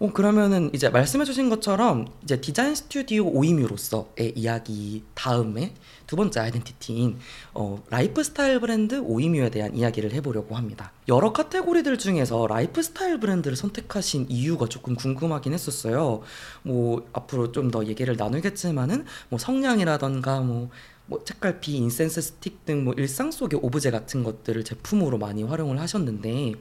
어, 0.00 0.12
그러면은 0.12 0.68
이제 0.74 0.88
말씀해주신 0.88 1.48
것처럼 1.48 2.08
이제 2.24 2.40
디자인 2.40 2.74
스튜디오 2.74 3.24
오이뮤로서의 3.28 4.32
이야기 4.34 5.04
다음에 5.14 5.74
두 6.08 6.16
번째 6.16 6.40
아이덴티티인 6.40 7.18
어, 7.54 7.80
라이프 7.88 8.24
스타일 8.24 8.58
브랜드 8.58 8.98
오이뮤에 8.98 9.50
대한 9.50 9.76
이야기를 9.76 10.12
해보려고 10.12 10.56
합니다. 10.56 10.90
여러 11.08 11.32
카테고리들 11.32 11.98
중에서 11.98 12.48
라이프 12.48 12.82
스타일 12.82 13.20
브랜드를 13.20 13.56
선택하신 13.56 14.26
이유가 14.28 14.66
조금 14.66 14.96
궁금하긴 14.96 15.52
했었어요. 15.52 16.22
뭐 16.64 17.06
앞으로 17.12 17.52
좀 17.52 17.70
더 17.70 17.86
얘기를 17.86 18.16
나누겠지만은 18.16 19.04
뭐 19.28 19.38
성냥이라던가 19.38 20.40
뭐, 20.40 20.68
뭐 21.12 21.22
책갈피, 21.24 21.76
incense 21.76 22.22
stick 22.22 22.64
등 22.64 22.84
뭐 22.84 22.94
일상 22.94 23.30
속의 23.30 23.60
오브제 23.62 23.90
같은 23.90 24.24
것들을 24.24 24.64
제품으로 24.64 25.18
많이 25.18 25.42
활용을 25.42 25.78
하셨는데 25.78 26.54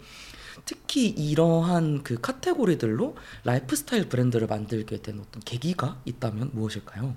특히 0.66 1.08
이러한 1.08 2.04
그 2.04 2.20
카테고리들로 2.20 3.16
라이프 3.46 3.76
스타일 3.76 4.10
브랜드를 4.10 4.48
만들게 4.48 5.02
된 5.02 5.20
어떤 5.20 5.42
계기가 5.42 6.02
있다면 6.06 6.52
무엇일까요? 6.54 7.16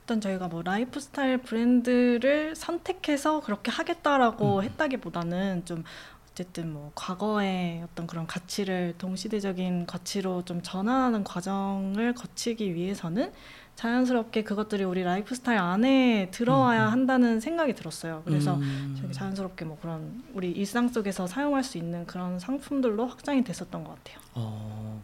일단 0.00 0.20
저희가 0.20 0.48
뭐 0.48 0.62
라이프 0.62 1.00
스타일 1.00 1.38
브랜드를 1.38 2.54
선택해서 2.54 3.40
그렇게 3.40 3.70
하겠다라고 3.70 4.58
음. 4.58 4.62
했다기보다는 4.64 5.64
좀 5.64 5.84
어쨌든 6.30 6.72
뭐 6.72 6.90
과거의 6.94 7.82
어떤 7.84 8.06
그런 8.06 8.26
가치를 8.26 8.96
동시대적인 8.98 9.86
가치로 9.86 10.44
좀 10.44 10.60
전환하는 10.62 11.22
과정을 11.24 12.12
거치기 12.14 12.74
위해서는 12.74 13.32
자연스럽게 13.76 14.44
그것들이 14.44 14.84
우리 14.84 15.02
라이프 15.02 15.34
스타일 15.34 15.58
안에 15.58 16.30
들어와야 16.30 16.84
음, 16.84 16.86
음. 16.86 16.92
한다는 16.92 17.40
생각이 17.40 17.74
들었어요. 17.74 18.22
그래서 18.24 18.54
음. 18.54 19.10
자연스럽게 19.12 19.64
뭐 19.64 19.78
그런 19.80 20.22
우리 20.32 20.50
일상 20.50 20.88
속에서 20.88 21.26
사용할 21.26 21.64
수 21.64 21.78
있는 21.78 22.06
그런 22.06 22.38
상품들로 22.38 23.06
확장이 23.06 23.42
됐었던 23.42 23.84
것 23.84 23.96
같아요. 23.96 24.18
어, 24.34 25.02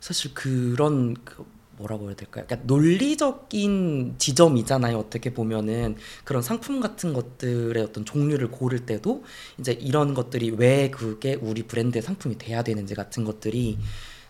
사실 0.00 0.32
그런 0.34 1.14
그 1.24 1.44
뭐라고 1.76 2.06
해야 2.06 2.16
될까요? 2.16 2.44
약간 2.50 2.66
논리적인 2.66 4.14
지점이잖아요. 4.18 4.96
어떻게 4.98 5.32
보면은 5.32 5.96
그런 6.24 6.42
상품 6.42 6.80
같은 6.80 7.12
것들의 7.12 7.82
어떤 7.82 8.04
종류를 8.04 8.50
고를 8.50 8.86
때도 8.86 9.24
이제 9.58 9.72
이런 9.72 10.14
것들이 10.14 10.50
왜 10.50 10.90
그게 10.90 11.34
우리 11.34 11.62
브랜드의 11.64 12.02
상품이 12.02 12.38
돼야 12.38 12.62
되는지 12.62 12.94
같은 12.94 13.24
것들이 13.24 13.78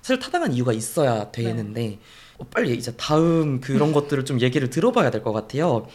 사실 0.03 0.19
타당한 0.19 0.53
이유가 0.53 0.73
있어야 0.73 1.31
되는데 1.31 1.95
어, 1.95 2.25
빨리 2.51 2.75
이제 2.75 2.92
다음 2.97 3.61
그런 3.61 3.92
것들을 3.92 4.25
좀 4.25 4.41
얘기를 4.41 4.69
들어봐야 4.70 5.11
될 5.11 5.23
것 5.23 5.33
같아요. 5.33 5.87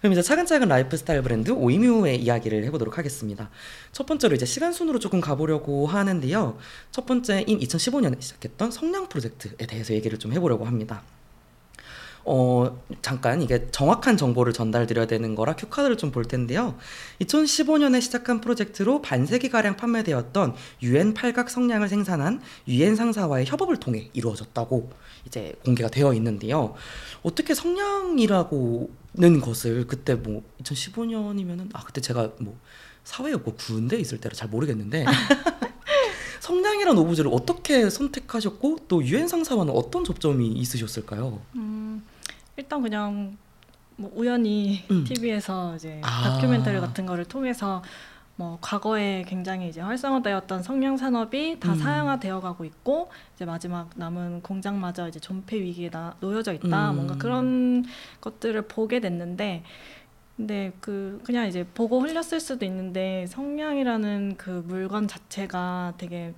그럼 0.00 0.12
이제 0.12 0.20
차근차근 0.22 0.68
라이프 0.68 0.96
스타일 0.96 1.22
브랜드 1.22 1.50
오이뮤의 1.50 2.20
이야기를 2.20 2.64
해보도록 2.64 2.98
하겠습니다. 2.98 3.48
첫 3.92 4.04
번째로 4.06 4.34
이제 4.34 4.44
시간 4.44 4.72
순으로 4.72 4.98
조금 4.98 5.20
가보려고 5.20 5.86
하는데요. 5.86 6.58
첫 6.90 7.06
번째인 7.06 7.46
2015년에 7.46 8.20
시작했던 8.20 8.70
성량 8.70 9.08
프로젝트에 9.08 9.66
대해서 9.66 9.94
얘기를 9.94 10.18
좀 10.18 10.32
해보려고 10.34 10.66
합니다. 10.66 11.02
어, 12.26 12.80
잠깐 13.02 13.42
이게 13.42 13.68
정확한 13.70 14.16
정보를 14.16 14.52
전달드려야 14.54 15.06
되는 15.06 15.34
거라 15.34 15.54
큐카드를 15.56 15.96
좀 15.98 16.10
볼 16.10 16.24
텐데요. 16.24 16.76
2015년에 17.20 18.00
시작한 18.00 18.40
프로젝트로 18.40 19.02
반세기가량 19.02 19.76
판매되었던 19.76 20.54
UN 20.82 21.12
팔각 21.14 21.50
성냥을 21.50 21.88
생산한 21.88 22.40
UN 22.68 22.94
상사와의 22.96 23.46
협업을 23.46 23.78
통해 23.78 24.10
이루어졌다고 24.12 24.90
이제 25.26 25.54
공개가 25.64 25.88
되어 25.88 26.14
있는데요. 26.14 26.74
어떻게 27.22 27.54
성냥이라고는 27.54 29.40
것을 29.42 29.86
그때 29.86 30.14
뭐 30.14 30.42
2015년이면은 30.62 31.70
아 31.72 31.82
그때 31.84 32.00
제가 32.00 32.30
뭐 32.38 32.56
사회였고 33.04 33.54
군대 33.54 33.96
있을 33.98 34.18
때라 34.20 34.34
잘 34.34 34.48
모르겠는데 34.48 35.04
성냥이라는 36.40 37.00
오브제를 37.00 37.30
어떻게 37.32 37.88
선택하셨고 37.88 38.80
또 38.88 39.02
유엔 39.04 39.28
상사와는 39.28 39.72
어떤 39.74 40.04
접점이 40.04 40.46
있으셨을까요? 40.48 41.40
음, 41.56 42.02
일단 42.56 42.82
그냥 42.82 43.36
뭐 43.96 44.10
우연히 44.14 44.84
음. 44.90 45.04
TV에서 45.04 45.76
이제 45.76 46.00
아. 46.02 46.22
다큐멘터리 46.22 46.80
같은 46.80 47.06
거를 47.06 47.24
통해서 47.24 47.82
뭐 48.36 48.58
과거에 48.60 49.24
굉장히 49.28 49.68
이제 49.68 49.80
활성화되었던 49.80 50.64
성냥 50.64 50.96
산업이 50.96 51.60
다 51.60 51.72
음. 51.72 51.76
사양화되어 51.76 52.40
가고 52.40 52.64
있고 52.64 53.10
이제 53.34 53.44
마지막 53.44 53.90
남은 53.94 54.42
공장마저 54.42 55.08
이제 55.08 55.20
존폐 55.20 55.60
위기에 55.60 55.90
나, 55.90 56.16
놓여져 56.20 56.54
있다 56.54 56.90
음. 56.90 56.96
뭔가 56.96 57.16
그런 57.16 57.84
것들을 58.20 58.60
보게 58.62 58.98
됐는데 58.98 59.62
근데 60.36 60.72
그 60.80 61.20
그냥 61.22 61.46
이제 61.46 61.64
보고 61.74 62.00
흘렸을 62.00 62.40
수도 62.40 62.64
있는데 62.64 63.26
성냥이라는 63.28 64.34
그 64.36 64.64
물건 64.66 65.06
자체가 65.06 65.94
되게 65.96 66.34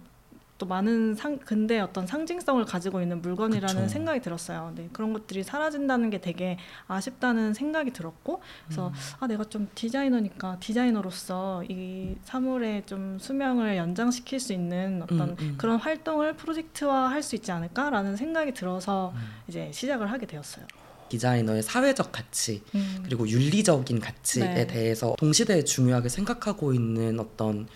또 0.58 0.64
많은 0.66 1.14
상 1.14 1.38
근대 1.38 1.78
어떤 1.80 2.06
상징성을 2.06 2.64
가지고 2.64 3.02
있는 3.02 3.20
물건이라는 3.20 3.82
그쵸. 3.82 3.88
생각이 3.88 4.20
들었어요. 4.20 4.72
네, 4.74 4.88
그런 4.92 5.12
것들이 5.12 5.42
사라진다는 5.42 6.08
게 6.10 6.20
되게 6.20 6.58
아쉽다는 6.88 7.52
생각이 7.52 7.92
들었고 7.92 8.40
그래서 8.64 8.88
음. 8.88 8.92
아 9.20 9.26
내가 9.26 9.44
좀 9.44 9.68
디자이너니까 9.74 10.58
디자이너로서 10.60 11.62
이 11.68 12.16
사물의 12.24 12.84
좀 12.86 13.18
수명을 13.20 13.76
연장시킬 13.76 14.40
수 14.40 14.52
있는 14.52 15.02
어떤 15.02 15.20
음, 15.20 15.36
음. 15.38 15.54
그런 15.58 15.78
활동을 15.78 16.34
프로젝트화 16.36 17.10
할 17.10 17.26
수 17.26 17.34
있지 17.34 17.50
않을까라는 17.50 18.14
생각이 18.14 18.54
들어서 18.54 19.12
음. 19.16 19.20
이제 19.48 19.68
시작을 19.74 20.12
하게 20.12 20.26
되었어요. 20.26 20.64
디자이너의 21.08 21.62
사회적 21.62 22.12
가치 22.12 22.62
음. 22.74 23.00
그리고 23.04 23.28
윤리적인 23.28 23.98
가치에 24.00 24.54
네. 24.54 24.66
대해서 24.68 25.14
동시대에 25.18 25.64
중요하게 25.64 26.08
생각하고 26.08 26.72
있는 26.72 27.18
어떤 27.18 27.66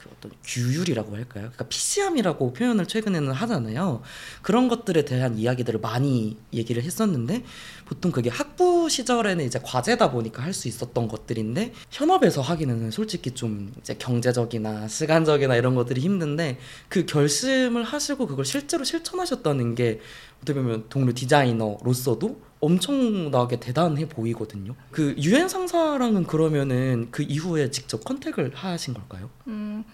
그 0.00 0.08
어떤 0.16 0.32
규율이라고 0.44 1.14
할까요? 1.14 1.44
그러니까 1.52 1.68
PC함이라고 1.68 2.54
표현을 2.54 2.86
최근에는 2.86 3.32
하잖아요. 3.32 4.00
그런 4.40 4.68
것들에 4.68 5.04
대한 5.04 5.36
이야기들을 5.36 5.80
많이 5.80 6.38
얘기를 6.54 6.82
했었는데 6.82 7.44
보통 7.86 8.10
그게 8.10 8.30
학부 8.30 8.88
시절에는 8.88 9.44
이제 9.44 9.60
과제다 9.62 10.10
보니까 10.10 10.42
할 10.42 10.50
수 10.50 10.66
있었던 10.68 11.06
것들인데 11.06 11.72
현업에서 11.90 12.40
하기는 12.40 12.90
솔직히 12.90 13.30
좀 13.30 13.72
이제 13.78 13.94
경제적이나 13.94 14.88
시간적이나 14.88 15.54
이런 15.54 15.76
것들이 15.76 16.00
힘든데 16.00 16.58
그 16.88 17.06
결심을 17.06 17.84
하시고 17.84 18.26
그걸 18.26 18.44
실제로 18.44 18.82
실천하셨다는 18.84 19.76
게 19.76 20.00
어떻게 20.42 20.60
보면 20.60 20.86
동료 20.88 21.12
디자이너로서도 21.12 22.49
엄청나게 22.60 23.58
대단해 23.58 24.08
보이거든요. 24.08 24.74
그 24.90 25.14
유엔 25.18 25.48
상사랑은 25.48 26.24
그러면은 26.24 27.08
그 27.10 27.22
이후에 27.22 27.70
직접 27.70 28.04
컨택을 28.04 28.52
하신 28.54 28.94
걸까요? 28.94 29.30
음, 29.46 29.84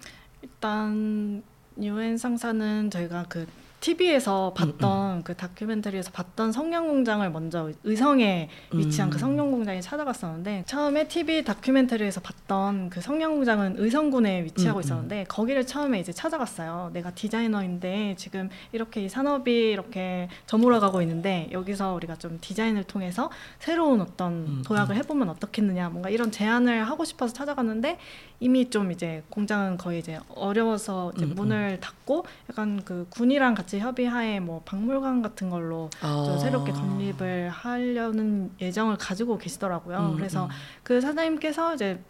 일단 0.43 1.43
유엔 1.81 2.17
상사는 2.17 2.91
저희가 2.91 3.27
그 3.29 3.47
TV에서 3.81 4.53
봤던 4.57 5.23
그 5.23 5.35
다큐멘터리에서 5.37 6.11
봤던 6.11 6.53
성냥 6.53 6.89
공장을 6.89 7.29
먼저 7.31 7.71
의성에 7.85 8.49
위치한 8.73 9.09
음. 9.09 9.11
그 9.11 9.19
성냥 9.19 9.51
공장에 9.51 9.81
찾아갔었는데 9.81 10.65
처음에 10.67 11.09
TV 11.09 11.45
다큐멘터리에서 11.45 12.21
봤던 12.21 12.91
그 12.91 13.01
성냥 13.01 13.35
공장은 13.35 13.77
의성군에 13.79 14.45
위치하고 14.45 14.79
음, 14.79 14.81
음. 14.81 14.85
있었는데 14.85 15.25
거기를 15.29 15.67
처음에 15.67 16.01
이제 16.01 16.13
찾아갔어요. 16.13 16.91
내가 16.93 17.11
디자이너인데 17.13 18.15
지금 18.17 18.49
이렇게 18.73 19.05
이 19.05 19.09
산업이 19.09 19.53
이렇게 19.53 20.29
저물어가고 20.47 21.03
있는데 21.03 21.49
여기서 21.53 21.95
우리가 21.95 22.17
좀 22.17 22.39
디자인을 22.41 22.85
통해서 22.85 23.31
새로운 23.59 24.01
어떤 24.01 24.33
음, 24.33 24.63
도약을 24.65 24.97
해보면 24.97 25.29
어떻겠느냐 25.29 25.91
뭔가 25.91 26.09
이런 26.09 26.31
제안을 26.31 26.85
하고 26.85 27.05
싶어서 27.05 27.33
찾아갔는데 27.33 27.99
이미 28.41 28.69
좀 28.71 28.93
이제 28.93 29.23
공장은 29.31 29.77
거의 29.77 30.01
이제 30.01 30.19
어려워서 30.35 31.13
이제 31.17 31.25
음, 31.25 31.31
음. 31.31 31.35
문을 31.37 31.81
닫고 31.81 32.27
약간 32.51 32.83
그 32.85 33.07
군이랑 33.11 33.55
같이 33.55 33.76
협의하에 33.79 34.41
뭐 34.41 34.63
박물관 34.65 35.23
같은 35.23 35.51
걸로 35.51 35.91
좀 36.01 36.09
아. 36.09 36.39
새롭게 36.39 36.73
건립을 36.73 37.49
하려는 37.51 38.51
예정을 38.61 38.97
가지고 38.97 39.39
계시더라고요. 39.39 40.13
음, 40.13 40.17
그래서 40.17 40.45
음. 40.45 40.51
그 40.83 41.01
사장님께서 41.01 41.75
이제 41.75 42.01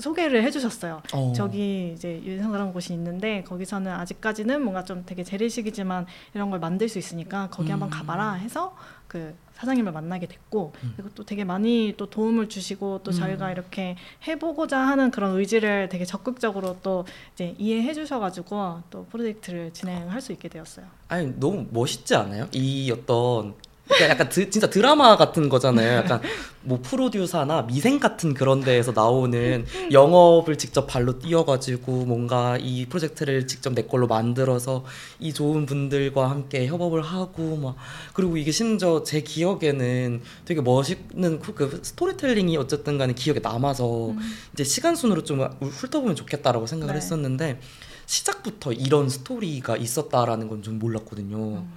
소개를 0.00 0.42
해주셨어요. 0.44 1.02
어. 1.14 1.32
저기 1.34 1.92
이제 1.94 2.20
유성이라는 2.22 2.72
곳이 2.72 2.92
있는데 2.94 3.42
거기서는 3.44 3.92
아직까지는 3.92 4.62
뭔가 4.62 4.84
좀 4.84 5.04
되게 5.06 5.22
재래식이지만 5.22 6.06
이런 6.34 6.50
걸 6.50 6.58
만들 6.58 6.88
수 6.88 6.98
있으니까 6.98 7.48
거기 7.50 7.70
한번 7.70 7.88
음. 7.88 7.90
가봐라 7.90 8.32
해서 8.34 8.76
그 9.06 9.34
사장님을 9.54 9.90
만나게 9.92 10.26
됐고 10.26 10.72
음. 10.84 10.92
그리고 10.96 11.10
또 11.14 11.24
되게 11.24 11.42
많이 11.44 11.94
또 11.96 12.06
도움을 12.06 12.48
주시고 12.48 13.00
또 13.02 13.10
음. 13.10 13.12
저희가 13.12 13.50
이렇게 13.50 13.96
해보고자 14.26 14.78
하는 14.78 15.10
그런 15.10 15.36
의지를 15.36 15.88
되게 15.88 16.04
적극적으로 16.04 16.76
또 16.82 17.04
이제 17.34 17.54
이해해 17.58 17.92
주셔가지고 17.94 18.82
또 18.90 19.06
프로젝트를 19.06 19.72
진행할 19.72 20.20
수 20.20 20.32
있게 20.32 20.48
되었어요. 20.48 20.86
아니 21.08 21.38
너무 21.40 21.66
멋있지 21.70 22.14
않아요? 22.14 22.48
이 22.52 22.90
어떤 22.92 23.54
그러니까 23.88 24.10
약간 24.10 24.28
드, 24.28 24.48
진짜 24.50 24.68
드라마 24.68 25.16
같은 25.16 25.48
거잖아요. 25.48 25.98
약간 25.98 26.20
뭐 26.62 26.80
프로듀서나 26.82 27.62
미생 27.62 27.98
같은 27.98 28.34
그런 28.34 28.60
데에서 28.60 28.92
나오는 28.92 29.64
영업을 29.90 30.56
직접 30.58 30.86
발로 30.86 31.18
뛰어가지고 31.18 32.04
뭔가 32.04 32.58
이 32.60 32.86
프로젝트를 32.86 33.46
직접 33.46 33.72
내 33.72 33.82
걸로 33.82 34.06
만들어서 34.06 34.84
이 35.18 35.32
좋은 35.32 35.66
분들과 35.66 36.30
함께 36.30 36.66
협업을 36.66 37.02
하고 37.02 37.56
막 37.56 37.76
그리고 38.12 38.36
이게 38.36 38.50
심지어 38.50 39.02
제 39.02 39.22
기억에는 39.22 40.20
되게 40.44 40.60
멋있는 40.60 41.40
그, 41.40 41.54
그 41.54 41.80
스토리텔링이 41.82 42.56
어쨌든 42.58 42.98
간에 42.98 43.14
기억에 43.14 43.40
남아서 43.40 44.10
음. 44.10 44.18
이제 44.52 44.64
시간 44.64 44.94
순으로 44.94 45.24
좀 45.24 45.40
훑어보면 45.60 46.16
좋겠다라고 46.16 46.66
생각을 46.66 46.94
네. 46.94 47.00
했었는데 47.00 47.60
시작부터 48.06 48.72
이런 48.72 49.08
스토리가 49.08 49.76
있었다라는 49.76 50.48
건 50.48 50.62
좀 50.62 50.78
몰랐거든요. 50.78 51.36
음. 51.36 51.72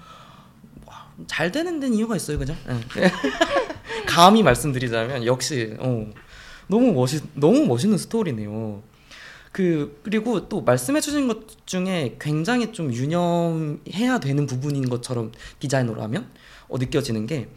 잘 1.27 1.51
되는 1.51 1.79
데는 1.79 1.95
이유가 1.95 2.15
있어요, 2.15 2.39
그죠? 2.39 2.55
예. 2.97 3.11
감히 4.07 4.43
말씀드리자면 4.43 5.25
역시 5.25 5.75
어, 5.79 6.07
너무 6.67 6.93
멋있 6.93 7.23
너무 7.33 7.65
멋있는 7.65 7.97
스토리네요. 7.97 8.83
그 9.51 9.99
그리고 10.03 10.47
또 10.47 10.61
말씀해 10.61 11.01
주신 11.01 11.27
것 11.27 11.67
중에 11.67 12.15
굉장히 12.19 12.71
좀 12.71 12.93
유념해야 12.93 14.19
되는 14.19 14.45
부분인 14.45 14.89
것처럼 14.89 15.31
디자이너로 15.59 16.01
하면 16.03 16.29
어, 16.69 16.77
느껴지는 16.77 17.25
게 17.25 17.49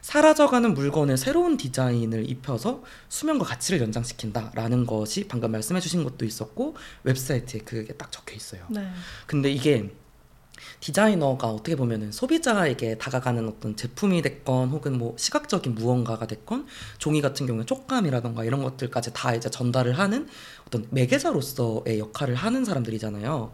사라져가는 0.00 0.74
물건에 0.74 1.16
새로운 1.16 1.56
디자인을 1.56 2.28
입혀서 2.28 2.82
수명과 3.08 3.44
가치를 3.44 3.80
연장시킨다라는 3.82 4.84
것이 4.84 5.28
방금 5.28 5.52
말씀해 5.52 5.80
주신 5.80 6.02
것도 6.02 6.24
있었고 6.24 6.76
웹사이트에 7.04 7.60
그게 7.60 7.92
딱 7.92 8.10
적혀 8.10 8.34
있어요. 8.34 8.64
네. 8.68 8.88
근데 9.26 9.50
이게 9.50 9.90
디자이너가 10.82 11.46
어떻게 11.48 11.76
보면은 11.76 12.10
소비자에게 12.10 12.98
다가가는 12.98 13.48
어떤 13.48 13.76
제품이 13.76 14.20
됐건 14.20 14.70
혹은 14.70 14.98
뭐 14.98 15.14
시각적인 15.16 15.76
무언가가 15.76 16.26
됐건 16.26 16.66
종이 16.98 17.20
같은 17.22 17.46
경우에 17.46 17.64
촉감이라던가 17.64 18.44
이런 18.44 18.62
것들까지 18.64 19.12
다 19.14 19.32
이제 19.34 19.48
전달을 19.48 19.96
하는 19.98 20.28
어떤 20.66 20.86
매개자로서의 20.90 22.00
역할을 22.00 22.34
하는 22.34 22.64
사람들이잖아요. 22.64 23.52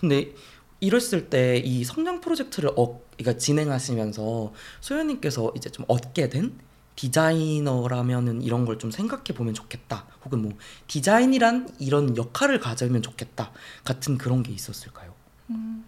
근데 0.00 0.32
이랬을 0.80 1.28
때 1.28 1.60
이 1.62 1.84
성장 1.84 2.22
프로젝트를 2.22 2.70
어, 2.76 3.02
그러니까 3.18 3.38
진행하시면서 3.38 4.52
소연님께서 4.80 5.52
이제 5.54 5.68
좀 5.70 5.84
얻게 5.88 6.30
된 6.30 6.58
디자이너라면은 6.96 8.40
이런 8.42 8.64
걸 8.64 8.78
좀 8.78 8.90
생각해 8.90 9.34
보면 9.36 9.52
좋겠다. 9.52 10.06
혹은 10.24 10.40
뭐 10.40 10.52
디자인이란 10.86 11.68
이런 11.78 12.16
역할을 12.16 12.58
가지면 12.60 13.02
좋겠다. 13.02 13.52
같은 13.84 14.16
그런 14.16 14.42
게 14.42 14.52
있었을까요? 14.52 15.12
음, 15.50 15.84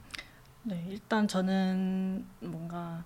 네, 0.65 0.85
일단 0.89 1.27
저는 1.27 2.25
뭔가 2.41 3.05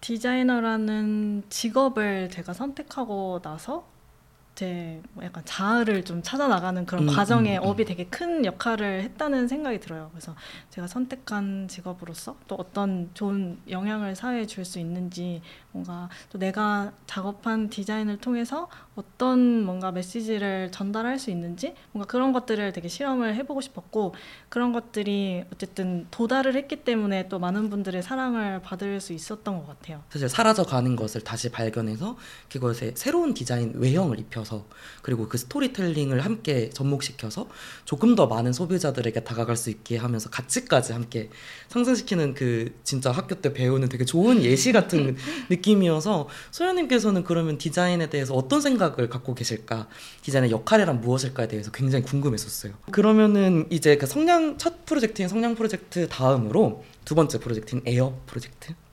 디자이너라는 0.00 1.44
직업을 1.50 2.30
제가 2.30 2.52
선택하고 2.52 3.40
나서 3.42 3.86
제뭐 4.58 5.22
약간 5.22 5.44
자아를 5.44 6.04
좀 6.04 6.20
찾아 6.20 6.48
나가는 6.48 6.84
그런 6.84 7.08
음, 7.08 7.14
과정에 7.14 7.58
음, 7.58 7.62
음. 7.62 7.68
업이 7.68 7.84
되게 7.84 8.06
큰 8.06 8.44
역할을 8.44 9.02
했다는 9.04 9.46
생각이 9.46 9.78
들어요. 9.78 10.08
그래서 10.10 10.34
제가 10.70 10.88
선택한 10.88 11.68
직업으로서 11.68 12.36
또 12.48 12.56
어떤 12.56 13.08
좋은 13.14 13.58
영향을 13.70 14.16
사회에 14.16 14.46
줄 14.46 14.64
수 14.64 14.80
있는지 14.80 15.40
뭔가 15.72 16.08
또 16.30 16.38
내가 16.38 16.92
작업한 17.06 17.70
디자인을 17.70 18.18
통해서 18.18 18.68
어떤 18.96 19.64
뭔가 19.64 19.92
메시지를 19.92 20.72
전달할 20.72 21.18
수 21.20 21.30
있는지 21.30 21.74
뭔가 21.92 22.06
그런 22.10 22.32
것들을 22.32 22.72
되게 22.72 22.88
실험을 22.88 23.36
해보고 23.36 23.60
싶었고 23.60 24.14
그런 24.48 24.72
것들이 24.72 25.44
어쨌든 25.54 26.06
도달을 26.10 26.56
했기 26.56 26.82
때문에 26.84 27.28
또 27.28 27.38
많은 27.38 27.70
분들의 27.70 28.02
사랑을 28.02 28.60
받을 28.60 29.00
수 29.00 29.12
있었던 29.12 29.58
것 29.58 29.68
같아요. 29.68 30.02
사실 30.10 30.28
사라져 30.28 30.64
가는 30.64 30.96
것을 30.96 31.22
다시 31.22 31.48
발견해서 31.50 32.16
그것에 32.50 32.92
새로운 32.96 33.32
디자인 33.32 33.72
외형을 33.76 34.18
입혀서 34.18 34.47
그리고 35.02 35.28
그 35.28 35.38
스토리텔링을 35.38 36.20
함께 36.24 36.70
접목시켜서 36.70 37.48
조금 37.84 38.14
더 38.14 38.26
많은 38.26 38.52
소비자들에게 38.52 39.24
다가갈 39.24 39.56
수 39.56 39.70
있게 39.70 39.96
하면서 39.96 40.30
가치까지 40.30 40.92
함께 40.92 41.30
상승시키는 41.68 42.34
그 42.34 42.74
진짜 42.84 43.10
학교 43.10 43.34
때 43.36 43.52
배우는 43.52 43.88
되게 43.88 44.04
좋은 44.04 44.42
예시 44.42 44.72
같은 44.72 45.16
느낌이어서 45.50 46.28
소연님께서는 46.50 47.24
그러면 47.24 47.58
디자인에 47.58 48.08
대해서 48.10 48.34
어떤 48.34 48.60
생각을 48.60 49.08
갖고 49.08 49.34
계실까 49.34 49.88
디자인의 50.22 50.50
역할이란 50.50 51.00
무엇일까에 51.00 51.48
대해서 51.48 51.70
굉장히 51.70 52.04
궁금했었어요. 52.04 52.72
그러면은 52.90 53.66
이제 53.70 53.96
그 53.96 54.06
성냥 54.06 54.58
첫 54.58 54.86
프로젝트인 54.86 55.28
성냥 55.28 55.54
프로젝트 55.54 56.08
다음으로 56.08 56.84
두 57.04 57.14
번째 57.14 57.38
프로젝트인 57.38 57.82
에어 57.86 58.20
프로젝트 58.26 58.68
네. 58.68 58.87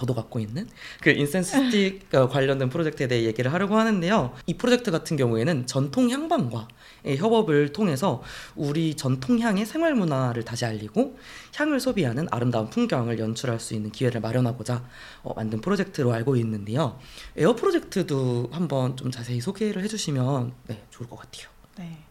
저도 0.00 0.14
갖고 0.14 0.38
있는 0.38 0.66
그 1.02 1.10
incense 1.10 1.58
stick 1.58 2.14
어, 2.14 2.28
관련된 2.28 2.70
프로젝트에 2.70 3.06
대해 3.06 3.24
얘기를 3.24 3.52
하려고 3.52 3.76
하는데요. 3.76 4.34
이 4.46 4.54
프로젝트 4.54 4.90
같은 4.90 5.16
경우에는 5.18 5.66
전통 5.66 6.08
향방과의 6.10 7.18
협업을 7.18 7.72
통해서 7.72 8.22
우리 8.56 8.94
전통 8.94 9.38
향의 9.38 9.66
생활 9.66 9.94
문화를 9.94 10.42
다시 10.44 10.64
알리고 10.64 11.18
향을 11.54 11.80
소비하는 11.80 12.28
아름다운 12.30 12.70
풍경을 12.70 13.18
연출할 13.18 13.60
수 13.60 13.74
있는 13.74 13.92
기회를 13.92 14.22
마련하고자 14.22 14.82
어, 15.22 15.34
만든 15.34 15.60
프로젝트로 15.60 16.12
알고 16.12 16.36
있는데요. 16.36 16.98
에어 17.36 17.54
프로젝트도 17.54 18.48
한번 18.52 18.96
좀 18.96 19.10
자세히 19.10 19.40
소개를 19.40 19.82
해주시면 19.82 20.52
네, 20.68 20.82
좋을 20.90 21.08
것 21.10 21.16
같아요. 21.16 21.48
네. 21.76 22.09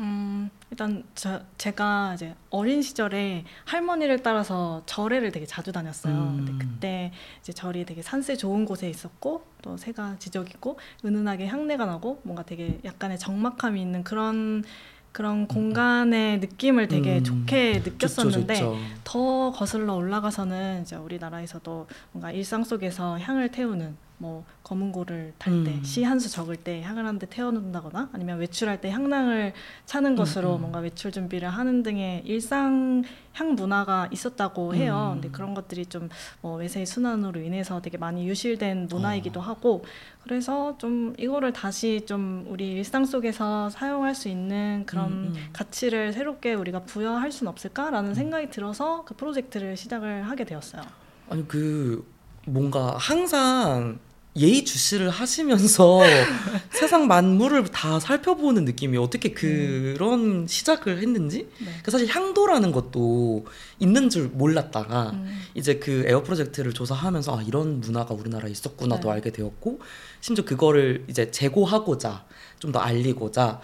음, 0.00 0.50
일단 0.70 1.04
저, 1.14 1.40
제가 1.56 2.14
이제 2.14 2.34
어린 2.50 2.82
시절에 2.82 3.44
할머니를 3.64 4.22
따라서 4.22 4.82
절에를 4.86 5.30
되게 5.30 5.46
자주 5.46 5.72
다녔어요. 5.72 6.14
음. 6.14 6.36
근데 6.44 6.64
그때 6.64 7.12
이제 7.40 7.52
절이 7.52 7.84
되게 7.86 8.02
산세 8.02 8.36
좋은 8.36 8.64
곳에 8.64 8.88
있었고 8.88 9.44
또 9.62 9.76
새가 9.76 10.16
지저귀고 10.18 10.78
은은하게 11.04 11.46
향내가 11.46 11.86
나고 11.86 12.20
뭔가 12.24 12.42
되게 12.42 12.78
약간의 12.84 13.18
적막함이 13.18 13.80
있는 13.80 14.02
그런 14.04 14.64
그런 15.12 15.46
공간의 15.46 16.40
느낌을 16.40 16.88
되게 16.88 17.18
음. 17.18 17.24
좋게 17.24 17.82
느꼈었는데 17.84 18.54
좋죠, 18.56 18.72
좋죠. 18.72 18.84
더 19.04 19.52
거슬러 19.52 19.94
올라가서는 19.94 20.82
이제 20.82 20.96
우리나라에서도 20.96 21.86
뭔가 22.10 22.32
일상 22.32 22.64
속에서 22.64 23.16
향을 23.20 23.52
태우는 23.52 23.96
뭐 24.24 24.44
검은고를 24.62 25.34
탈 25.36 25.64
때, 25.64 25.72
음. 25.72 25.84
시한 25.84 26.18
수 26.18 26.30
적을 26.30 26.56
때 26.56 26.82
향을 26.82 27.06
한대 27.06 27.26
태워놓는다거나 27.28 28.08
아니면 28.14 28.38
외출할 28.38 28.80
때 28.80 28.90
향낭을 28.90 29.52
차는 29.84 30.16
것으로 30.16 30.56
음. 30.56 30.60
뭔가 30.62 30.78
외출 30.78 31.12
준비를 31.12 31.50
하는 31.50 31.82
등의 31.82 32.22
일상 32.24 33.04
향 33.34 33.54
문화가 33.54 34.08
있었다고 34.10 34.74
해요. 34.74 35.10
음. 35.14 35.20
근데 35.20 35.28
그런 35.30 35.52
것들이 35.54 35.86
좀 35.86 36.08
뭐 36.40 36.56
외세의 36.56 36.86
순환으로 36.86 37.40
인해서 37.40 37.80
되게 37.80 37.98
많이 37.98 38.28
유실된 38.28 38.88
문화이기도 38.88 39.40
어. 39.40 39.42
하고 39.42 39.84
그래서 40.22 40.76
좀 40.78 41.14
이거를 41.18 41.52
다시 41.52 42.04
좀 42.06 42.46
우리 42.48 42.72
일상 42.72 43.04
속에서 43.04 43.70
사용할 43.70 44.14
수 44.14 44.28
있는 44.28 44.84
그런 44.86 45.06
음, 45.06 45.32
음. 45.34 45.48
가치를 45.52 46.12
새롭게 46.12 46.54
우리가 46.54 46.80
부여할 46.80 47.32
수는 47.32 47.50
없을까라는 47.50 48.14
생각이 48.14 48.50
들어서 48.50 49.04
그 49.04 49.14
프로젝트를 49.14 49.76
시작을 49.76 50.28
하게 50.28 50.44
되었어요. 50.44 50.82
아니 51.30 51.46
그 51.46 52.06
뭔가 52.46 52.96
항상 52.98 53.98
예의 54.36 54.64
주시를 54.64 55.10
하시면서 55.10 56.00
세상 56.72 57.06
만물을 57.06 57.66
다 57.68 58.00
살펴보는 58.00 58.64
느낌이 58.64 58.96
어떻게 58.98 59.30
그런 59.32 60.46
시작을 60.48 60.98
했는지 61.00 61.48
네. 61.64 61.70
그 61.84 61.90
사실 61.92 62.08
향도라는 62.08 62.72
것도 62.72 63.46
있는 63.78 64.10
줄 64.10 64.26
몰랐다가 64.28 65.10
음, 65.10 65.40
이제 65.54 65.76
그 65.78 66.04
에어 66.08 66.22
프로젝트를 66.24 66.72
조사하면서 66.72 67.38
아 67.38 67.42
이런 67.42 67.80
문화가 67.80 68.12
우리나라에 68.14 68.50
있었구나도 68.50 69.08
네. 69.08 69.14
알게 69.14 69.30
되었고 69.30 69.78
심지어 70.20 70.44
그거를 70.44 71.04
이제 71.08 71.30
제고하고자 71.30 72.24
좀 72.58 72.72
더 72.72 72.80
알리고자 72.80 73.60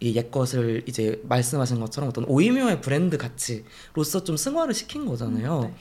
이 0.00 0.14
옛것을 0.14 0.84
이제 0.86 1.20
말씀하신 1.24 1.80
것처럼 1.80 2.08
어떤 2.08 2.24
오이묘의 2.24 2.80
브랜드 2.80 3.18
가치로서 3.18 4.24
좀 4.24 4.36
승화를 4.36 4.72
시킨 4.74 5.04
거잖아요. 5.06 5.62
네. 5.62 5.74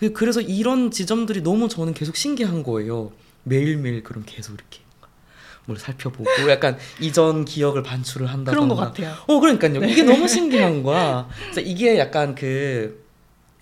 그- 0.00 0.12
그래서 0.12 0.40
이런 0.40 0.90
지점들이 0.90 1.42
너무 1.42 1.68
저는 1.68 1.94
계속 1.94 2.16
신기한 2.16 2.62
거예요. 2.64 3.12
매일매일 3.44 4.02
그럼 4.02 4.24
계속 4.26 4.54
이렇게 4.54 4.80
뭘 5.66 5.78
살펴보고 5.78 6.28
약간 6.50 6.76
이전 7.00 7.44
기억을 7.44 7.82
반출을 7.82 8.26
한다던가. 8.26 8.52
그런 8.52 8.68
것 8.68 8.76
같아요. 8.76 9.14
어, 9.26 9.40
그러니까요. 9.40 9.80
네. 9.80 9.90
이게 9.90 10.02
너무 10.02 10.28
신기한 10.28 10.82
거야. 10.82 11.28
그래서 11.50 11.60
이게 11.60 11.98
약간 11.98 12.34
그 12.34 13.02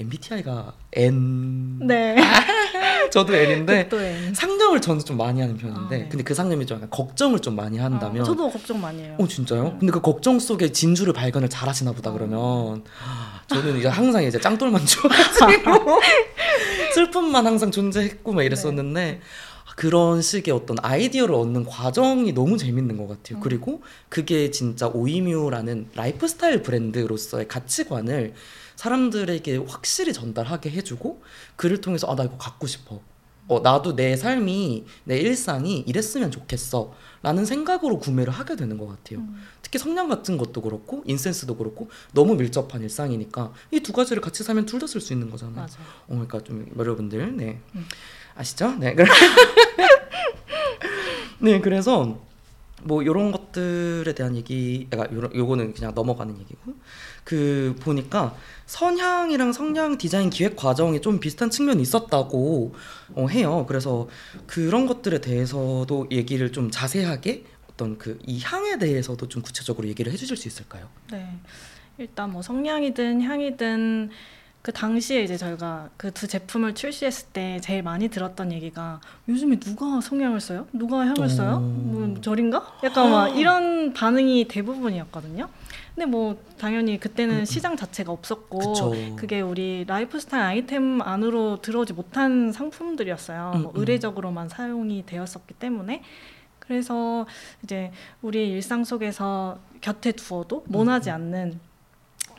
MBTI가 0.01 0.73
N. 0.95 1.79
네. 1.87 2.17
저도 3.12 3.35
N인데 3.35 3.89
또 3.89 3.99
상념을 4.35 4.81
저는 4.81 5.05
좀 5.05 5.17
많이 5.19 5.41
하는 5.41 5.57
편인데, 5.57 5.81
아, 5.81 5.89
네. 5.91 6.09
근데 6.09 6.25
그 6.25 6.35
상념이 6.35 6.67
좀 6.67 6.77
약간 6.79 6.91
걱정을 6.91 7.41
좀 7.41 7.55
많이 7.55 7.79
한다면. 7.79 8.23
어, 8.23 8.25
저도 8.25 8.51
걱정 8.51 8.81
많이 8.81 9.03
해요. 9.03 9.15
어 9.19 9.29
진짜요? 9.29 9.65
음. 9.65 9.79
근데 9.79 9.93
그 9.93 10.01
걱정 10.01 10.39
속에 10.39 10.73
진주를 10.73 11.12
발견을 11.12 11.51
잘 11.51 11.69
하시나 11.69 11.93
보다 11.93 12.11
어. 12.11 12.15
그러면 12.15 12.85
저는 13.49 13.79
이제 13.79 13.87
항상 13.89 14.25
이제 14.25 14.41
짱돌만 14.41 14.87
좋아가지고 14.87 16.01
슬픔만 16.95 17.47
항상 17.47 17.71
존재했고 17.71 18.33
막 18.33 18.43
이랬었는데 18.43 19.21
그런 19.83 20.23
식의 20.23 20.55
어떤 20.55 20.77
아이디어를 20.81 21.35
얻는 21.35 21.65
과정이 21.65 22.33
너무 22.33 22.57
재밌는 22.57 22.97
것 22.99 23.09
같아요. 23.09 23.39
음. 23.39 23.41
그리고 23.41 23.83
그게 24.09 24.53
진짜 24.53 24.87
오이뮤라는 24.87 25.89
라이프스타일 25.97 26.62
브랜드로서의 26.62 27.49
가치관을 27.49 28.35
사람들에게 28.77 29.57
확실히 29.67 30.12
전달하게 30.12 30.71
해주고 30.71 31.21
그를 31.57 31.81
통해서 31.81 32.07
아 32.09 32.15
나 32.15 32.23
이거 32.23 32.37
갖고 32.39 32.69
싶어 32.69 33.01
어, 33.49 33.59
나도 33.59 33.97
내 33.97 34.15
삶이 34.17 34.85
내 35.03 35.19
일상이 35.19 35.81
이랬으면 35.81 36.31
좋겠어 36.31 36.95
라는 37.23 37.45
생각으로 37.45 37.99
구매를 37.99 38.33
하게 38.33 38.55
되는 38.55 38.79
것 38.79 38.87
같아요. 38.87 39.19
음. 39.19 39.43
특히 39.62 39.81
성냥 39.81 40.09
같은 40.09 40.39
것도 40.39 40.62
그렇고 40.62 41.03
인센스도 41.07 41.57
그렇고 41.57 41.89
너무 42.12 42.37
밀접한 42.37 42.83
일상이니까 42.83 43.53
이 43.73 43.81
두 43.81 43.93
가지를 43.93 44.23
같이 44.23 44.45
사면 44.45 44.65
둘 44.65 44.79
다 44.79 44.87
쓸 44.87 45.01
수 45.01 45.12
있는 45.12 45.29
거잖아요. 45.29 45.65
어, 46.07 46.07
그러니까 46.09 46.41
좀 46.45 46.67
여러분들 46.79 47.37
네 47.37 47.59
음. 47.75 47.85
아시죠? 48.35 48.73
네. 48.79 48.95
네, 51.41 51.61
그래서 51.61 52.19
뭐 52.85 53.03
이런 53.03 53.31
것들에 53.33 54.12
대한 54.15 54.37
얘기, 54.37 54.87
그러니까 54.91 55.15
요런- 55.15 55.35
요거는 55.35 55.75
그냥 55.75 55.93
넘어가는 55.95 56.39
얘기고 56.41 56.75
그 57.25 57.77
보니까 57.81 58.35
선향이랑 58.67 59.53
성냥 59.53 59.99
디자인 59.99 60.31
기획 60.31 60.57
과정이 60.57 61.01
좀 61.01 61.21
비슷한 61.21 61.51
측면이 61.51 61.83
있었다고 61.83 62.75
어, 63.15 63.27
해요. 63.29 63.65
그래서 63.69 64.09
그런 64.47 64.87
것들에 64.87 65.21
대해서도 65.21 66.09
얘기를 66.11 66.51
좀 66.53 66.71
자세하게 66.71 67.45
어떤 67.71 67.99
그 67.99 68.19
이 68.27 68.41
향에 68.43 68.79
대해서도 68.79 69.29
좀 69.29 69.43
구체적으로 69.43 69.89
얘기를 69.89 70.12
해주실 70.12 70.37
수 70.37 70.49
있을까요? 70.49 70.89
네. 71.11 71.39
일단 71.99 72.33
뭐 72.33 72.43
성냥이든 72.43 73.23
향이든 73.23 74.11
그 74.62 74.73
당시에 74.73 75.25
이제 75.25 75.37
저희가 75.37 75.90
그 75.97 76.12
두 76.12 76.28
제품을 76.28 76.75
출시했을 76.75 77.28
때 77.33 77.59
제일 77.61 77.83
많이 77.83 78.09
들었던 78.09 78.52
얘기가 78.52 79.00
요즘에 79.28 79.59
누가 79.59 80.00
성냥을 80.00 80.40
써요? 80.40 80.66
누가 80.73 81.04
향을 81.07 81.28
써요? 81.28 81.57
오. 81.57 81.61
뭐 81.61 82.21
절인가? 82.21 82.78
약간 82.85 83.11
막 83.11 83.28
이런 83.37 83.92
반응이 83.92 84.47
대부분이었거든요. 84.47 85.49
근데 85.95 86.07
뭐 86.07 86.40
당연히 86.59 86.99
그때는 86.99 87.45
시장 87.45 87.76
자체가 87.76 88.12
없었고 88.12 88.59
그쵸. 88.59 88.92
그게 89.16 89.40
우리 89.40 89.85
라이프스타일 89.87 90.42
아이템 90.45 91.02
안으로 91.02 91.61
들어오지 91.61 91.92
못한 91.92 92.52
상품들이었어요. 92.52 93.52
음, 93.57 93.62
뭐 93.62 93.73
음. 93.75 93.81
의례적으로만 93.81 94.49
사용이 94.49 95.04
되었었기 95.07 95.54
때문에 95.59 96.02
그래서 96.61 97.26
이제 97.64 97.90
우리 98.23 98.49
일상 98.50 98.85
속에서 98.85 99.59
곁에 99.81 100.12
두어도 100.12 100.64
모나지 100.69 101.11
않는 101.11 101.59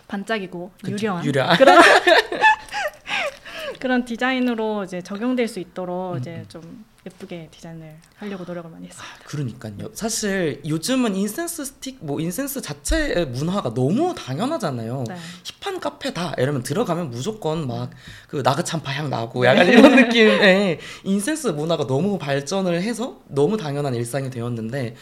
반짝이고 0.08 0.72
음. 0.86 0.90
유려한 0.90 1.26
유려한. 1.26 1.56
그런 1.58 1.82
그런 3.80 4.06
디자인으로 4.06 4.84
이제 4.86 5.02
적용될 5.02 5.48
수 5.48 5.60
있도록 5.60 6.14
음, 6.14 6.20
이제 6.20 6.32
음. 6.36 6.46
좀 6.48 6.86
예쁘게 7.06 7.50
디자인을 7.52 7.96
하려고 8.16 8.46
노력을 8.46 8.70
많이 8.72 8.88
했어요. 8.88 9.06
그러니까요. 9.26 9.90
사실 9.94 10.62
요즘은 10.66 11.16
incense 11.18 11.66
stick, 11.66 11.98
뭐 12.00 12.22
incense 12.22 12.62
자체의 12.62 13.26
문화가 13.28 13.74
너무 13.74 14.16
당연하잖아요. 14.16 15.04
네. 15.10 15.16
힙한 15.62 15.82
카페다 15.82 16.36
이러면 16.38 16.64
들어가면 16.64 17.10
무조건 17.10 17.68
막 17.68 17.90
그 18.30 18.38
Nag 18.44 18.82
Champa 18.82 18.94
향 18.94 19.10
나고 19.10 19.46
약간 19.46 19.68
이런 19.68 19.94
느낌의 19.98 20.80
incense 21.04 21.48
문화가 21.50 21.86
너무 21.86 22.18
발전을 22.18 22.82
해서 22.82 23.20
너무 23.28 23.58
당연한 23.58 23.94
일상이 23.96 24.30
되었는데 24.32 24.96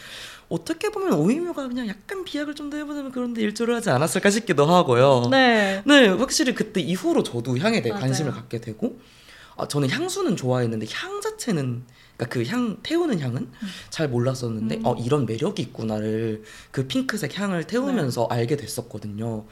어떻게 0.48 0.90
보면 0.90 1.14
오이뮤가 1.14 1.68
그냥 1.68 1.88
약간 1.88 2.24
비약을 2.24 2.54
좀 2.54 2.70
더 2.70 2.76
해보자면 2.76 3.12
그런데 3.12 3.42
일조를 3.42 3.74
하지 3.74 3.90
않았을까 3.90 4.30
싶기도 4.30 4.64
하고요. 4.66 5.28
네. 5.30 5.82
네, 5.86 6.08
확실히 6.08 6.54
그때 6.54 6.80
이후로 6.80 7.22
저도 7.22 7.58
향에 7.58 7.82
대해 7.82 7.90
맞아요. 7.92 8.00
관심을 8.00 8.32
갖게 8.32 8.60
되고, 8.60 8.98
아, 9.56 9.68
저는 9.68 9.90
향수는 9.90 10.36
좋아했는데 10.36 10.86
향 10.92 11.20
자체는, 11.20 11.82
그러니까 12.16 12.26
그 12.34 12.50
향 12.50 12.76
태우는 12.82 13.20
향은 13.20 13.50
잘 13.90 14.08
몰랐었는데, 14.08 14.76
음. 14.76 14.86
어 14.86 14.94
이런 14.94 15.26
매력이 15.26 15.60
있구나를 15.62 16.42
그 16.70 16.86
핑크색 16.86 17.38
향을 17.38 17.64
태우면서 17.64 18.28
네. 18.30 18.36
알게 18.36 18.56
됐었거든요. 18.56 19.44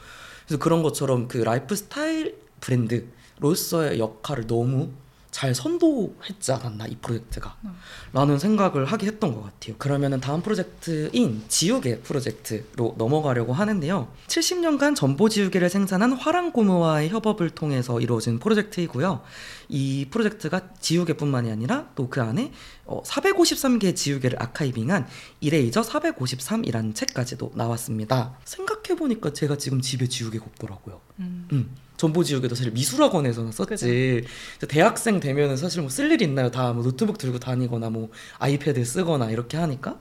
그래서 0.47 0.59
그런 0.59 0.81
것처럼 0.83 1.27
그 1.27 1.37
라이프 1.39 1.75
스타일 1.75 2.37
브랜드로서의 2.61 3.99
역할을 3.99 4.47
너무 4.47 4.89
잘 5.31 5.55
선도했지 5.55 6.51
않았나 6.51 6.85
이 6.87 6.95
프로젝트가 6.97 7.57
음. 7.65 7.73
라는 8.13 8.37
생각을 8.37 8.85
하게 8.85 9.07
했던 9.07 9.33
것 9.33 9.41
같아요 9.41 9.75
그러면은 9.77 10.19
다음 10.19 10.41
프로젝트인 10.41 11.43
지우개 11.47 12.01
프로젝트로 12.01 12.95
넘어가려고 12.97 13.53
하는데요 13.53 14.11
70년간 14.27 14.95
점보 14.95 15.29
지우개를 15.29 15.69
생산한 15.69 16.13
화랑고무와의 16.13 17.09
협업을 17.09 17.49
통해서 17.49 17.99
이루어진 17.99 18.39
프로젝트이고요 18.39 19.23
이 19.69 20.07
프로젝트가 20.11 20.69
지우개뿐만이 20.79 21.49
아니라 21.49 21.89
또 21.95 22.11
그 22.11 22.21
안에 22.21 22.51
어, 22.85 23.01
453개의 23.03 23.95
지우개를 23.95 24.39
아카이빙한 24.41 25.07
이레이저 25.39 25.81
453이라는 25.81 26.93
책까지도 26.93 27.53
나왔습니다 27.55 28.35
생각해보니까 28.43 29.33
제가 29.33 29.57
지금 29.57 29.81
집에 29.81 30.07
지우개가 30.07 30.45
없더라고요 30.45 31.01
음. 31.19 31.47
음. 31.53 31.75
전보 32.01 32.23
지우개도 32.23 32.55
사실 32.55 32.71
미술학원에서는 32.73 33.51
썼지. 33.51 34.25
대학생 34.67 35.19
되면은 35.19 35.55
사실 35.57 35.81
뭐 35.81 35.89
쓸 35.91 36.11
일이 36.11 36.25
있나요? 36.25 36.49
다 36.49 36.73
뭐 36.73 36.81
노트북 36.83 37.19
들고 37.19 37.37
다니거나 37.37 37.91
뭐 37.91 38.09
아이패드 38.39 38.83
쓰거나 38.83 39.29
이렇게 39.29 39.57
하니까. 39.57 39.97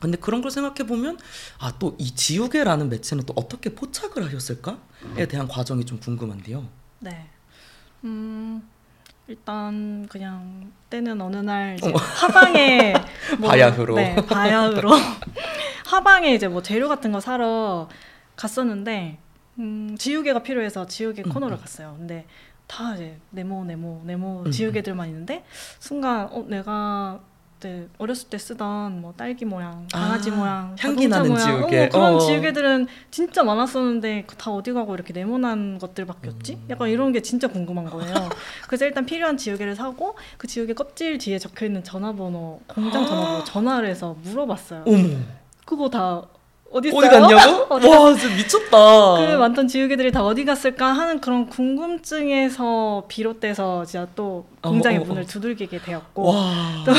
근데 0.00 0.18
그런 0.18 0.42
걸 0.42 0.50
생각해 0.50 0.86
보면 0.86 1.16
아 1.58 1.72
또 1.78 1.94
이 1.98 2.14
지우개라는 2.14 2.90
매체는 2.90 3.24
또 3.24 3.32
어떻게 3.36 3.74
포착을 3.74 4.22
하셨을까에 4.26 5.26
대한 5.30 5.48
과정이 5.48 5.86
좀 5.86 5.98
궁금한데요. 5.98 6.68
네. 6.98 7.26
음, 8.04 8.62
일단 9.26 10.06
그냥 10.10 10.72
때는 10.90 11.18
어느 11.22 11.36
날 11.38 11.76
이제. 11.78 11.90
하방에 11.90 12.92
뭐- 13.40 13.48
바야흐로. 13.48 13.94
네, 13.96 14.16
바야흐로 14.16 14.90
하방에 15.88 16.34
이제 16.34 16.48
뭐 16.48 16.60
재료 16.60 16.86
같은 16.90 17.12
거 17.12 17.20
사러 17.20 17.88
갔었는데 18.36 19.16
음, 19.58 19.94
지우개가 19.98 20.42
필요해서 20.42 20.86
지우개 20.86 21.22
음, 21.26 21.30
코너를 21.32 21.56
음. 21.56 21.60
갔어요. 21.60 21.94
근데 21.98 22.26
다 22.66 22.94
이제 22.94 23.18
네모 23.30 23.64
네모 23.64 24.02
네모 24.04 24.42
음, 24.46 24.50
지우개들만 24.50 25.08
있는데 25.08 25.44
순간 25.78 26.28
어 26.30 26.44
내가 26.48 27.20
어렸을 27.98 28.28
때 28.28 28.36
쓰던 28.36 29.00
뭐 29.00 29.14
딸기 29.16 29.46
모양, 29.46 29.88
강아지 29.90 30.30
아, 30.30 30.34
모양, 30.34 30.76
향기 30.78 31.08
나는 31.08 31.30
모양, 31.30 31.46
지우개. 31.46 31.78
어머, 31.80 31.88
그런 31.88 32.14
어. 32.16 32.18
지우개들은 32.18 32.86
진짜 33.10 33.42
많았었는데 33.42 34.24
그다 34.26 34.50
어디 34.50 34.72
가고 34.72 34.94
이렇게 34.94 35.12
네모난 35.14 35.78
것들밖에 35.78 36.28
없지? 36.28 36.54
음. 36.54 36.66
약간 36.68 36.90
이런 36.90 37.12
게 37.12 37.22
진짜 37.22 37.48
궁금한 37.48 37.86
거예요. 37.86 38.12
그래서 38.68 38.84
일단 38.84 39.06
필요한 39.06 39.38
지우개를 39.38 39.76
사고 39.76 40.14
그 40.36 40.46
지우개 40.46 40.74
껍질 40.74 41.16
뒤에 41.16 41.38
적혀 41.38 41.66
있는 41.66 41.82
전화번호, 41.82 42.60
공장 42.66 43.06
전화번호 43.06 43.44
전화를 43.44 43.88
해서 43.88 44.14
물어봤어요. 44.22 44.84
어머. 44.86 44.98
그거 45.64 45.88
다 45.88 46.22
어디 46.74 46.90
어디? 46.92 47.08
갔냐고? 47.08 47.66
어디 47.72 47.86
와, 47.86 48.12
진짜 48.14 48.34
미쳤다. 48.34 49.16
그 49.26 49.36
많던 49.38 49.68
지우개들이 49.68 50.10
다 50.10 50.24
어디 50.24 50.44
갔을까 50.44 50.86
하는 50.86 51.20
그런 51.20 51.46
궁금증에서 51.46 53.04
비롯돼서 53.06 53.84
진짜 53.84 54.08
또 54.16 54.44
공장의 54.60 54.98
어, 54.98 55.00
어, 55.02 55.04
어. 55.04 55.06
문을 55.08 55.26
두들기게 55.26 55.80
되었고 55.82 56.24
와. 56.24 56.52
또 56.84 56.92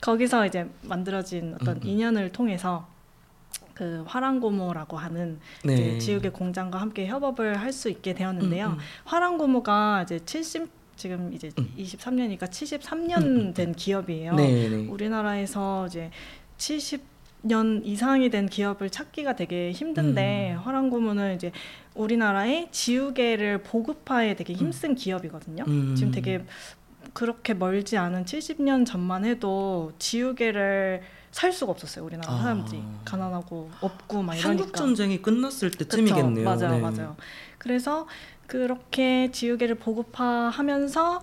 거기서 0.00 0.46
이제 0.46 0.66
만들어진 0.82 1.54
어떤 1.60 1.76
음, 1.76 1.80
음. 1.84 1.88
인연을 1.88 2.32
통해서 2.32 2.86
그 3.74 4.02
화랑고무라고 4.08 4.96
하는 4.96 5.38
네. 5.64 5.98
지우개 5.98 6.30
공장과 6.30 6.80
함께 6.80 7.06
협업을 7.06 7.60
할 7.60 7.72
수 7.72 7.88
있게 7.90 8.14
되었는데요. 8.14 8.66
음, 8.66 8.72
음. 8.72 8.78
화랑고무가 9.04 10.02
이제 10.02 10.18
70 10.24 10.68
지금 10.96 11.32
이제 11.32 11.50
음. 11.58 11.72
23년이니까 11.78 12.42
73년 12.42 13.18
음, 13.22 13.36
음. 13.36 13.54
된 13.54 13.72
기업이에요. 13.72 14.34
네, 14.34 14.68
네. 14.68 14.86
우리나라에서 14.88 15.86
이제 15.86 16.10
70 16.58 17.11
년 17.42 17.82
이상이 17.84 18.30
된 18.30 18.48
기업을 18.48 18.90
찾기가 18.90 19.34
되게 19.36 19.72
힘든데 19.72 20.52
음. 20.54 20.58
화랑고무는 20.62 21.34
이제 21.34 21.50
우리나라의 21.94 22.68
지우개를 22.70 23.62
보급화에 23.64 24.36
되게 24.36 24.52
힘쓴 24.54 24.94
기업이거든요. 24.94 25.64
음. 25.66 25.94
지금 25.96 26.12
되게 26.12 26.44
그렇게 27.12 27.52
멀지 27.52 27.98
않은 27.98 28.24
70년 28.24 28.86
전만 28.86 29.24
해도 29.24 29.92
지우개를 29.98 31.02
살 31.32 31.52
수가 31.52 31.72
없었어요. 31.72 32.04
우리나라 32.04 32.32
아. 32.32 32.38
사람들이 32.38 32.80
가난하고 33.04 33.70
없고 33.80 34.22
막 34.22 34.34
이러니까. 34.36 34.48
한국 34.48 34.76
전쟁이 34.76 35.20
끝났을? 35.20 35.70
때쯤이겠네요. 35.72 36.44
맞아요, 36.44 36.70
네. 36.72 36.80
맞아요. 36.80 37.16
그래서 37.58 38.06
그렇게 38.46 39.30
지우개를 39.32 39.76
보급화하면서 39.76 41.22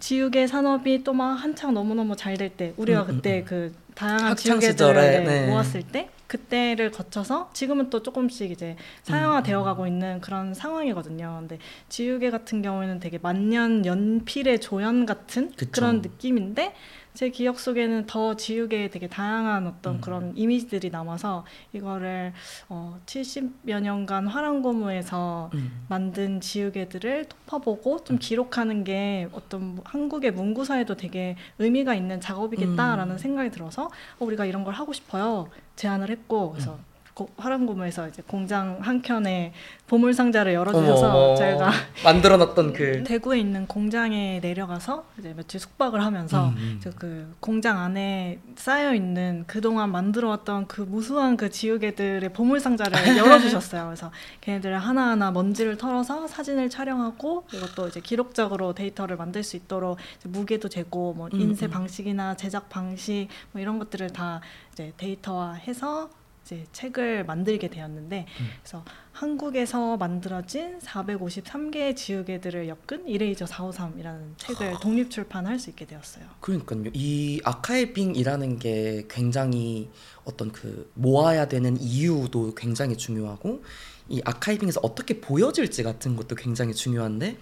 지우개 0.00 0.46
산업이 0.46 1.04
또 1.04 1.12
막 1.12 1.34
한창 1.34 1.74
너무너무 1.74 2.16
잘 2.16 2.36
될 2.38 2.56
때 2.56 2.72
우리가 2.78 3.02
음, 3.02 3.08
음, 3.10 3.16
그때 3.16 3.40
음. 3.40 3.44
그 3.44 3.74
다양한 4.00 4.34
지우개들을 4.34 4.94
네, 4.94 5.20
네. 5.20 5.46
모았을 5.46 5.82
때 5.82 6.08
그때를 6.26 6.90
거쳐서 6.90 7.50
지금은 7.52 7.90
또 7.90 8.02
조금씩 8.02 8.50
이제 8.50 8.76
사용화되어 9.02 9.62
가고 9.62 9.86
있는 9.86 10.22
그런 10.22 10.54
상황이거든요. 10.54 11.36
근데 11.40 11.58
지우개 11.90 12.30
같은 12.30 12.62
경우에는 12.62 12.98
되게 12.98 13.18
만년 13.20 13.84
연필의 13.84 14.60
조연 14.60 15.04
같은 15.04 15.50
그쵸. 15.54 15.70
그런 15.70 16.00
느낌인데 16.00 16.72
제 17.14 17.28
기억 17.30 17.58
속에는 17.58 18.06
더 18.06 18.36
지우개에 18.36 18.88
되게 18.90 19.08
다양한 19.08 19.66
어떤 19.66 19.96
음. 19.96 20.00
그런 20.00 20.32
이미지들이 20.36 20.90
남아서 20.90 21.44
이거를 21.72 22.32
어, 22.68 22.98
70여 23.06 23.80
년간 23.80 24.26
화랑고무에서 24.28 25.50
음. 25.54 25.84
만든 25.88 26.40
지우개들을 26.40 27.26
토파보고 27.26 28.04
좀 28.04 28.18
기록하는 28.18 28.84
게 28.84 29.28
어떤 29.32 29.80
한국의 29.84 30.32
문구사에도 30.32 30.96
되게 30.96 31.36
의미가 31.58 31.94
있는 31.94 32.20
작업이겠다라는 32.20 33.14
음. 33.14 33.18
생각이 33.18 33.50
들어서 33.50 33.86
어, 33.86 34.24
우리가 34.24 34.44
이런 34.44 34.64
걸 34.64 34.74
하고 34.74 34.92
싶어요 34.92 35.48
제안을 35.76 36.10
했고 36.10 36.52
그래서 36.52 36.72
고- 36.72 36.89
화랑고무에서 37.36 38.08
이제 38.08 38.22
공장 38.26 38.78
한 38.80 39.02
켠에 39.02 39.52
보물 39.86 40.14
상자를 40.14 40.54
열어주셔서 40.54 41.34
저희가 41.34 41.70
만들어놨던 42.04 42.72
그 42.72 43.02
대구에 43.04 43.40
있는 43.40 43.66
공장에 43.66 44.40
내려가서 44.40 45.04
이제 45.18 45.34
며칠 45.36 45.58
숙박을 45.60 46.02
하면서 46.04 46.50
음, 46.50 46.80
음. 46.84 46.92
그 46.96 47.34
공장 47.40 47.78
안에 47.78 48.38
쌓여 48.56 48.94
있는 48.94 49.44
그동안 49.46 49.90
만들어왔던 49.90 50.68
그 50.68 50.82
무수한 50.82 51.36
그 51.36 51.50
지우개들의 51.50 52.32
보물 52.32 52.60
상자를 52.60 52.92
열어주셨어요. 53.18 53.86
그래서 53.86 54.10
걔네들 54.40 54.78
하나하나 54.78 55.30
먼지를 55.30 55.76
털어서 55.76 56.28
사진을 56.28 56.70
촬영하고 56.70 57.46
이것도 57.52 57.88
이제 57.88 58.00
기록적으로 58.00 58.72
데이터를 58.74 59.16
만들 59.16 59.42
수 59.42 59.56
있도록 59.56 59.98
무게도 60.24 60.68
재고 60.68 61.14
뭐 61.14 61.28
음, 61.34 61.40
인쇄 61.40 61.66
음. 61.66 61.70
방식이나 61.70 62.36
제작 62.36 62.68
방식 62.68 63.28
뭐 63.52 63.60
이런 63.60 63.78
것들을 63.78 64.10
다 64.10 64.40
이제 64.72 64.92
데이터화해서 64.96 66.10
이제 66.50 66.66
책을 66.72 67.24
만들게 67.24 67.68
되었는데 67.68 68.26
음. 68.40 68.46
그래서 68.60 68.84
한국에서 69.12 69.96
만들어진 69.96 70.80
453개의 70.80 71.96
지우개들을 71.96 72.68
엮은 72.68 73.06
이레이저 73.06 73.44
453이라는 73.44 74.36
책을 74.36 74.74
독립 74.82 75.10
출판할 75.10 75.58
수 75.60 75.70
있게 75.70 75.86
되었어요. 75.86 76.24
그러니까요. 76.40 76.84
이 76.92 77.40
아카이빙이라는 77.44 78.58
게 78.58 79.06
굉장히 79.08 79.90
어떤 80.24 80.50
그 80.50 80.90
모아야 80.94 81.46
되는 81.46 81.76
이유도 81.80 82.54
굉장히 82.54 82.96
중요하고 82.96 83.62
이 84.08 84.20
아카이빙에서 84.24 84.80
어떻게 84.82 85.20
보여질지 85.20 85.84
같은 85.84 86.16
것도 86.16 86.34
굉장히 86.34 86.74
중요한데 86.74 87.38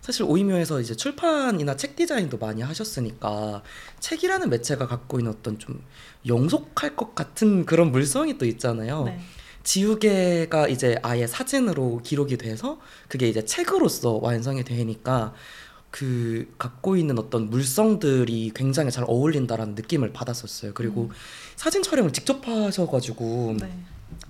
사실 0.00 0.22
오이묘에서 0.22 0.80
이제 0.80 0.94
출판이나 0.94 1.76
책 1.76 1.96
디자인도 1.96 2.38
많이 2.38 2.62
하셨으니까 2.62 3.62
책이라는 4.00 4.48
매체가 4.48 4.86
갖고 4.86 5.18
있는 5.18 5.32
어떤 5.32 5.58
좀 5.58 5.82
영속할 6.26 6.96
것 6.96 7.14
같은 7.14 7.66
그런 7.66 7.92
물성이 7.92 8.38
또 8.38 8.46
있잖아요. 8.46 9.04
네. 9.04 9.20
지우개가 9.64 10.68
이제 10.68 10.98
아예 11.02 11.26
사진으로 11.26 12.00
기록이 12.02 12.38
돼서 12.38 12.80
그게 13.08 13.28
이제 13.28 13.44
책으로서 13.44 14.18
완성이 14.22 14.64
되니까 14.64 15.34
그 15.90 16.52
갖고 16.58 16.96
있는 16.96 17.18
어떤 17.18 17.50
물성들이 17.50 18.52
굉장히 18.54 18.90
잘 18.90 19.04
어울린다라는 19.06 19.74
느낌을 19.74 20.12
받았었어요. 20.12 20.72
그리고 20.74 21.02
음. 21.02 21.10
사진 21.56 21.82
촬영을 21.82 22.12
직접 22.12 22.46
하셔가지고 22.46 23.56
네. 23.60 23.78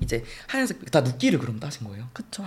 이제 0.01 0.25
하얀색 0.47 0.91
다 0.91 1.01
눕기를 1.03 1.39
그럼 1.39 1.61
따신 1.61 1.87
거예요. 1.87 2.09
그쵸. 2.13 2.45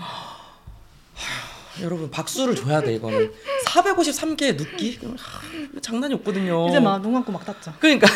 여러분 1.82 2.12
박수를 2.12 2.56
줘야 2.56 2.82
돼 2.82 2.94
이거는 2.96 3.32
453개의 3.66 4.58
눕기 4.58 5.00
하, 5.18 5.82
장난이 5.82 6.14
없거든요. 6.16 6.68
이제 6.70 6.80
막 6.80 7.00
눈 7.02 7.14
감고 7.14 7.32
막 7.32 7.46
땄죠. 7.46 7.74
그러니까 7.80 8.08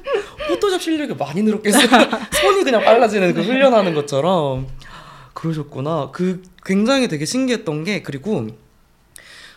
포토샵 0.48 0.80
실력이 0.80 1.14
많이 1.14 1.42
늘었겠어요. 1.42 1.86
손이 2.40 2.64
그냥 2.64 2.84
빨라지는 2.84 3.34
그 3.34 3.42
훈련하는 3.42 3.94
것처럼 3.94 4.68
그러셨구나. 5.34 6.10
그 6.12 6.42
굉장히 6.64 7.08
되게 7.08 7.24
신기했던 7.24 7.84
게 7.84 8.02
그리고 8.02 8.46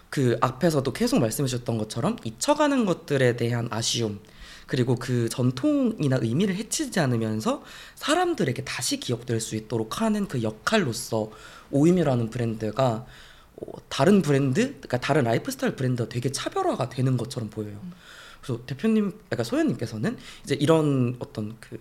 그 0.10 0.38
앞에서도 0.42 0.92
계속 0.94 1.20
말씀해 1.20 1.48
주셨던 1.48 1.78
것처럼 1.78 2.18
잊혀가는 2.24 2.86
것들에 2.86 3.36
대한 3.36 3.68
아쉬움 3.72 4.20
그리고 4.68 4.96
그 4.96 5.28
전통이나 5.30 6.20
의미를 6.22 6.56
해치지 6.56 7.00
않으면서 7.00 7.64
사람들에게 7.96 8.64
다시 8.64 9.00
기억될 9.00 9.40
수 9.42 9.56
있도록 9.56 10.02
하는 10.02 10.28
그 10.28 10.42
역할로서 10.44 11.32
오이뮤라는 11.72 12.30
브랜드가 12.30 12.86
어, 12.86 13.06
다른 13.90 14.22
브랜드, 14.22 14.62
그러니까 14.62 15.00
다른 15.00 15.24
라이프 15.24 15.52
스타일 15.52 15.76
브랜드와 15.76 16.10
되게 16.10 16.32
차별화가 16.32 16.90
되는 16.90 17.18
것처럼 17.18 17.50
보여요. 17.50 17.80
그래서 18.42 18.66
대표님, 18.66 19.12
그러니까 19.12 19.44
소연님께서는 19.44 20.18
이제 20.44 20.56
이런 20.56 21.16
어떤 21.20 21.56
그 21.60 21.80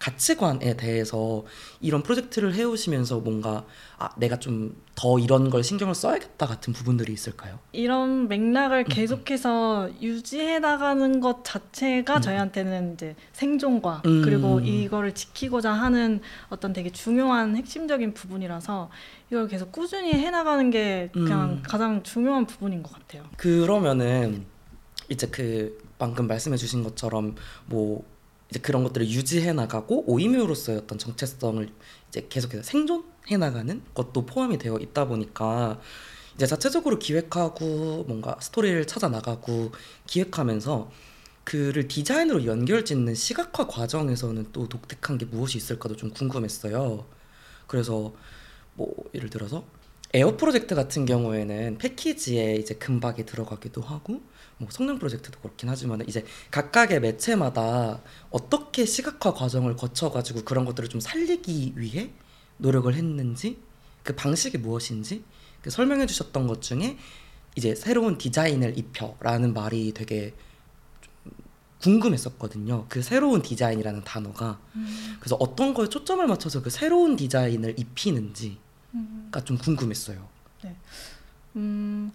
가치관에 0.00 0.76
대해서 0.76 1.44
이런 1.80 2.02
프로젝트를 2.02 2.54
해오시면서 2.54 3.20
뭔가 3.20 3.64
아 3.98 4.08
내가 4.18 4.38
좀 4.38 4.74
더 5.00 5.18
이런 5.18 5.48
걸 5.48 5.64
신경을 5.64 5.94
써야겠다 5.94 6.46
같은 6.46 6.74
부분들이 6.74 7.14
있을까요? 7.14 7.58
이런 7.72 8.24
음, 8.24 8.28
맥락을 8.28 8.84
계속해서 8.84 9.88
유지해 10.02 10.58
나가는 10.58 11.20
것 11.20 11.42
자체가 11.42 12.16
음. 12.16 12.20
저희한테는 12.20 12.92
이제 12.92 13.16
생존과 13.32 14.02
음. 14.04 14.20
그리고 14.22 14.60
이거를 14.60 15.14
지키고자 15.14 15.72
하는 15.72 16.20
어떤 16.50 16.74
되게 16.74 16.90
중요한 16.90 17.56
핵심적인 17.56 18.12
부분이라서 18.12 18.90
이걸 19.30 19.48
계속 19.48 19.72
꾸준히 19.72 20.12
해 20.12 20.28
나가는 20.28 20.68
게 20.68 21.08
그냥 21.14 21.52
음. 21.52 21.62
가장 21.62 22.02
중요한 22.02 22.44
부분인 22.44 22.82
것 22.82 22.92
같아요. 22.92 23.24
그러면은 23.38 24.44
이제 25.08 25.28
그 25.28 25.82
방금 25.98 26.26
말씀해 26.26 26.58
주신 26.58 26.84
것처럼 26.84 27.36
뭐 27.64 28.04
이제 28.50 28.58
그런 28.58 28.82
것들을 28.84 29.08
유지해 29.08 29.52
나가고 29.52 30.04
오이뮤로서의 30.10 30.78
어떤 30.78 30.98
정체성을 30.98 31.68
이제 32.08 32.26
계속해서 32.28 32.62
생존해 32.62 33.36
나가는 33.38 33.82
것도 33.94 34.26
포함이 34.26 34.58
되어 34.58 34.78
있다 34.78 35.06
보니까 35.06 35.80
이제 36.34 36.46
자체적으로 36.46 36.98
기획하고 36.98 38.04
뭔가 38.08 38.36
스토리를 38.40 38.86
찾아 38.86 39.08
나가고 39.08 39.70
기획하면서 40.06 40.90
그를 41.44 41.88
디자인으로 41.88 42.44
연결 42.46 42.84
짓는 42.84 43.14
시각화 43.14 43.66
과정에서는 43.66 44.48
또 44.52 44.68
독특한 44.68 45.18
게 45.18 45.26
무엇이 45.26 45.58
있을까도 45.58 45.96
좀 45.96 46.10
궁금했어요. 46.10 47.06
그래서 47.66 48.12
뭐 48.74 48.94
예를 49.14 49.30
들어서 49.30 49.64
에어 50.12 50.36
프로젝트 50.36 50.74
같은 50.74 51.06
경우에는 51.06 51.78
패키지에 51.78 52.56
이제 52.56 52.74
금박이 52.74 53.26
들어가기도 53.26 53.80
하고 53.80 54.20
뭐 54.60 54.68
성냥 54.70 54.98
프로젝트도 54.98 55.40
그렇긴 55.40 55.70
하지만 55.70 56.06
이제 56.06 56.24
각각의 56.50 57.00
매체마다 57.00 58.02
어떻게 58.30 58.84
시각화 58.84 59.32
과정을 59.32 59.74
거쳐가지고 59.76 60.44
그런 60.44 60.66
것들을 60.66 60.88
좀 60.90 61.00
살리기 61.00 61.72
위해 61.76 62.10
노력을 62.58 62.92
했는지 62.94 63.58
그 64.02 64.14
방식이 64.14 64.58
무엇인지 64.58 65.24
그 65.62 65.70
설명해 65.70 66.06
주셨던 66.06 66.46
것 66.46 66.60
중에 66.60 66.98
이제 67.56 67.74
새로운 67.74 68.18
디자인을 68.18 68.78
입혀라는 68.78 69.54
말이 69.54 69.92
되게 69.94 70.34
좀 71.00 71.34
궁금했었거든요. 71.80 72.84
그 72.90 73.00
새로운 73.00 73.40
디자인이라는 73.40 74.04
단어가 74.04 74.60
그래서 75.18 75.36
어떤 75.40 75.72
거에 75.72 75.88
초점을 75.88 76.24
맞춰서 76.26 76.62
그 76.62 76.68
새로운 76.68 77.16
디자인을 77.16 77.78
입히는지가 77.78 78.58
음, 78.94 79.30
좀 79.44 79.56
궁금했어요. 79.56 80.28
음, 81.56 82.12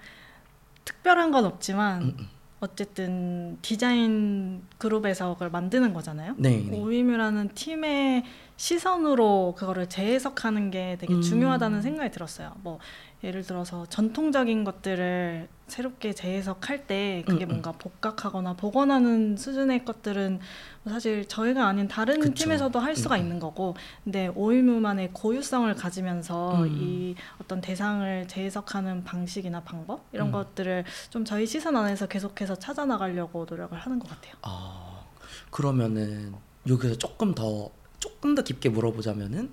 특별한 0.85 1.31
건 1.31 1.45
없지만 1.45 2.01
음, 2.03 2.15
음. 2.19 2.29
어쨌든 2.61 3.57
디자인 3.61 4.63
그룹에서 4.77 5.33
그걸 5.33 5.49
만드는 5.49 5.93
거잖아요. 5.93 6.35
네, 6.37 6.63
네. 6.67 6.77
오이뮤라는 6.77 7.49
팀의 7.53 8.23
시선으로 8.57 9.55
그거를 9.57 9.87
재해석하는 9.89 10.71
게 10.71 10.97
되게 10.99 11.13
음. 11.13 11.21
중요하다는 11.21 11.81
생각이 11.81 12.11
들었어요. 12.11 12.53
뭐 12.63 12.79
예를 13.23 13.43
들어서 13.43 13.85
전통적인 13.87 14.63
것들을 14.63 15.47
새롭게 15.67 16.13
재해석할 16.13 16.85
때 16.85 17.23
그게 17.25 17.45
음, 17.45 17.49
음. 17.49 17.49
뭔가 17.49 17.71
복각하거나 17.71 18.53
복원하는 18.53 19.35
수준의 19.35 19.83
것들은 19.83 20.39
사실 20.87 21.27
저희가 21.27 21.65
아닌 21.65 21.87
다른 21.87 22.19
그쵸. 22.19 22.33
팀에서도 22.35 22.77
할 22.77 22.95
수가 22.95 23.15
음, 23.15 23.19
음. 23.19 23.23
있는 23.23 23.39
거고 23.39 23.75
근데 24.03 24.27
오이뮤만의 24.27 25.09
고유성을 25.13 25.73
가지면서 25.73 26.63
음. 26.63 26.77
이 26.79 27.15
어떤 27.41 27.61
대상을 27.61 28.27
재해석하는 28.27 29.03
방식이나 29.03 29.61
방법 29.61 30.05
이런 30.13 30.27
음. 30.27 30.31
것들을 30.31 30.85
좀 31.09 31.25
저희 31.25 31.47
시선 31.47 31.75
안에서 31.75 32.05
계속해서 32.07 32.55
찾아 32.57 32.85
나가려고 32.85 33.47
노력을 33.49 33.75
하는 33.75 33.97
것 33.97 34.07
같아요. 34.07 34.35
아 34.43 35.03
그러면은 35.49 36.35
여기서 36.67 36.95
조금 36.97 37.33
더 37.33 37.71
조금 37.97 38.35
더 38.35 38.43
깊게 38.43 38.69
물어보자면은 38.69 39.51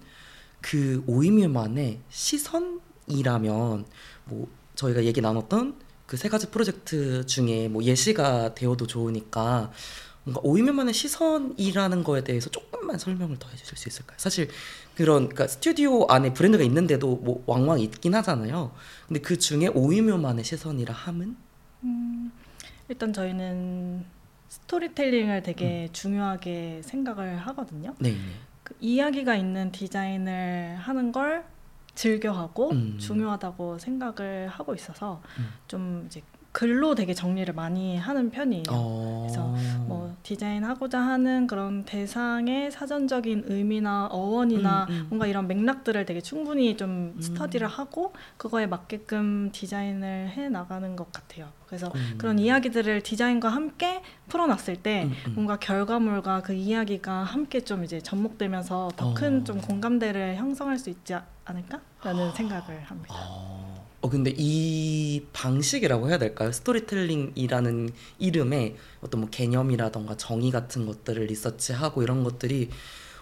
그 0.60 1.02
오이뮤만의 1.06 2.00
시선 2.10 2.80
이라면 3.12 3.84
뭐 4.24 4.48
저희가 4.74 5.04
얘기 5.04 5.20
나눴던 5.20 5.76
그 6.06 6.16
세 6.18 6.28
가지 6.28 6.50
프로젝트 6.50 7.24
중에 7.24 7.68
뭐 7.68 7.82
예시가 7.82 8.54
되어도 8.54 8.86
좋으니까 8.86 9.72
뭔가 10.24 10.40
오이뮤만의 10.44 10.92
시선이라는 10.92 12.04
거에 12.04 12.22
대해서 12.22 12.50
조금만 12.50 12.98
설명을 12.98 13.38
더 13.38 13.48
해주실 13.48 13.78
수 13.78 13.88
있을까요? 13.88 14.18
사실 14.18 14.50
그런 14.94 15.30
그러니까 15.30 15.48
스튜디오 15.48 16.04
안에 16.08 16.34
브랜드가 16.34 16.62
있는데도 16.64 17.16
뭐 17.16 17.42
왕왕 17.46 17.80
있긴 17.80 18.14
하잖아요. 18.16 18.72
근데 19.08 19.20
그 19.20 19.38
중에 19.38 19.68
오이뮤만의 19.68 20.44
시선이라 20.44 20.92
함은 20.92 21.34
음, 21.84 22.30
일단 22.90 23.14
저희는 23.14 24.04
스토리텔링을 24.50 25.42
되게 25.42 25.86
음. 25.88 25.92
중요하게 25.94 26.82
생각을 26.84 27.38
하거든요. 27.38 27.94
네. 27.98 28.14
그 28.62 28.74
이야기가 28.80 29.34
있는 29.34 29.72
디자인을 29.72 30.76
하는 30.76 31.10
걸 31.10 31.42
즐겨하고 31.94 32.70
음. 32.70 32.98
중요하다고 32.98 33.78
생각을 33.78 34.48
하고 34.48 34.74
있어서 34.74 35.22
음. 35.38 35.48
좀 35.68 36.04
이제 36.06 36.22
글로 36.52 36.94
되게 36.94 37.14
정리를 37.14 37.52
많이 37.54 37.96
하는 37.96 38.30
편이에요. 38.30 38.64
어. 38.70 39.26
그래서 39.26 39.42
뭐 39.86 40.14
디자인하고자 40.22 41.00
하는 41.00 41.46
그런 41.46 41.84
대상의 41.84 42.70
사전적인 42.70 43.44
의미나 43.46 44.08
어원이나 44.10 44.86
음, 44.90 44.94
음. 44.94 45.06
뭔가 45.08 45.26
이런 45.26 45.48
맥락들을 45.48 46.04
되게 46.04 46.20
충분히 46.20 46.76
좀 46.76 47.14
음. 47.16 47.20
스터디를 47.20 47.66
하고 47.66 48.12
그거에 48.36 48.66
맞게끔 48.66 49.50
디자인을 49.52 50.28
해 50.28 50.48
나가는 50.48 50.94
것 50.94 51.10
같아요. 51.10 51.48
그래서 51.66 51.90
음. 51.94 52.14
그런 52.18 52.38
이야기들을 52.38 53.02
디자인과 53.02 53.48
함께 53.48 54.02
풀어놨을 54.28 54.76
때 54.82 55.04
음, 55.04 55.12
음. 55.28 55.34
뭔가 55.34 55.56
결과물과 55.56 56.42
그 56.42 56.52
이야기가 56.52 57.24
함께 57.24 57.60
좀 57.60 57.82
이제 57.82 58.00
접목되면서 58.00 58.90
더큰 58.96 59.40
어. 59.40 59.44
좀 59.44 59.60
공감대를 59.60 60.36
형성할 60.36 60.78
수 60.78 60.90
있지 60.90 61.14
않을까라는 61.46 62.32
생각을 62.34 62.82
합니다. 62.84 63.14
어, 64.02 64.06
어, 64.06 64.10
근데 64.10 64.34
이 64.36 65.22
방식이라고 65.32 66.08
해야 66.08 66.18
될까요? 66.18 66.52
스토리텔링이라는 66.52 67.90
이름의 68.18 68.76
어떤 69.00 69.20
뭐 69.20 69.30
개념이라던가 69.30 70.16
정의 70.16 70.50
같은 70.50 70.86
것들을 70.86 71.24
리서치하고 71.26 72.02
이런 72.02 72.24
것들이 72.24 72.68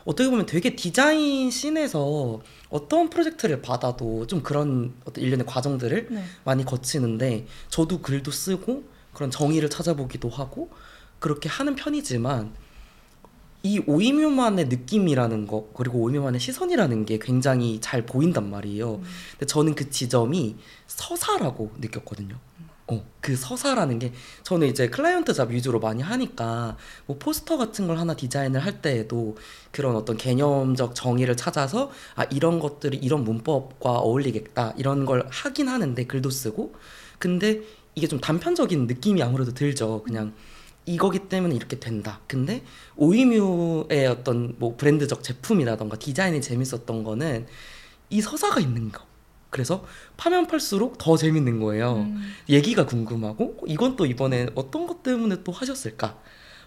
어떻게 0.06 0.30
보면 0.30 0.46
되게 0.46 0.74
디자인 0.74 1.50
scene에서 1.50 2.40
어떤 2.70 3.10
프로젝트를 3.10 3.60
받아도 3.60 4.26
좀 4.26 4.42
그런 4.42 4.94
어떤 5.04 5.22
일련의 5.22 5.44
과정들을 5.44 6.08
네. 6.10 6.24
많이 6.44 6.64
거치는데 6.64 7.46
저도 7.68 8.00
글도 8.00 8.30
쓰고 8.30 8.84
그런 9.12 9.30
정의를 9.30 9.68
찾아보기도 9.68 10.30
하고 10.30 10.70
그렇게 11.18 11.50
하는 11.50 11.74
편이지만 11.74 12.54
이 13.62 13.81
오이뮤만의 13.87 14.66
느낌이라는 14.68 15.46
거 15.46 15.68
그리고 15.75 15.99
오이뮤만의 16.00 16.40
시선이라는 16.40 17.05
게 17.05 17.18
굉장히 17.18 17.81
잘 17.81 18.07
보인단 18.07 18.51
말이에요. 18.51 18.96
음. 18.96 19.03
근데 19.33 19.46
저는 19.46 19.75
그 19.75 19.90
지점이 19.90 20.57
서사라고 20.87 21.73
느꼈거든요. 21.79 22.37
어, 22.90 23.05
그 23.20 23.37
서사라는 23.37 24.01
게 24.01 24.12
저는 24.42 24.66
이제 24.66 24.88
클라이언트 24.88 25.33
잡 25.33 25.51
위주로 25.51 25.79
많이 25.79 26.03
하니까 26.03 26.77
뭐 27.07 27.18
포스터 27.18 27.57
같은 27.57 27.87
걸 27.87 27.99
하나 27.99 28.14
디자인을 28.14 28.64
할 28.64 28.83
때에도 28.83 29.37
그런 29.70 29.94
어떤 29.94 30.16
개념적 30.16 30.94
정의를 30.96 31.37
찾아서 31.37 31.92
아 32.16 32.25
이런 32.25 32.59
것들이 32.59 32.96
이런 32.96 33.23
문법과 33.23 33.99
어울리겠다 33.99 34.75
이런 34.77 35.07
걸 35.07 35.25
하긴 35.31 35.68
하는데 35.68 36.05
글도 36.05 36.31
쓰고 36.31 36.75
근데 37.20 37.61
이게 37.94 38.09
좀 38.09 38.20
단편적인 38.20 38.87
느낌이 38.87 39.23
아무래도 39.23 39.55
들죠. 39.55 40.03
그냥 40.03 40.33
이거기 40.86 41.28
때문에 41.28 41.54
이렇게 41.54 41.78
된다. 41.78 42.20
근데 42.26 42.62
오이뮤의 42.96 44.06
어떤 44.08 44.54
뭐 44.58 44.76
브랜드적 44.76 45.22
제품이라던가 45.22 45.96
디자인이 45.98 46.40
재밌었던 46.40 47.04
거는 47.04 47.46
이 48.10 48.20
서사가 48.20 48.60
있는 48.60 48.90
거. 48.90 49.04
그래서 49.50 49.84
파면 50.16 50.46
팔수록 50.46 50.96
더 50.98 51.16
재밌는 51.16 51.60
거예요. 51.60 51.96
음. 51.96 52.22
얘기가 52.48 52.86
궁금하고 52.86 53.58
이건 53.66 53.96
또 53.96 54.06
이번에 54.06 54.46
어떤 54.54 54.86
것 54.86 55.02
때문에 55.02 55.42
또 55.42 55.52
하셨을까? 55.52 56.18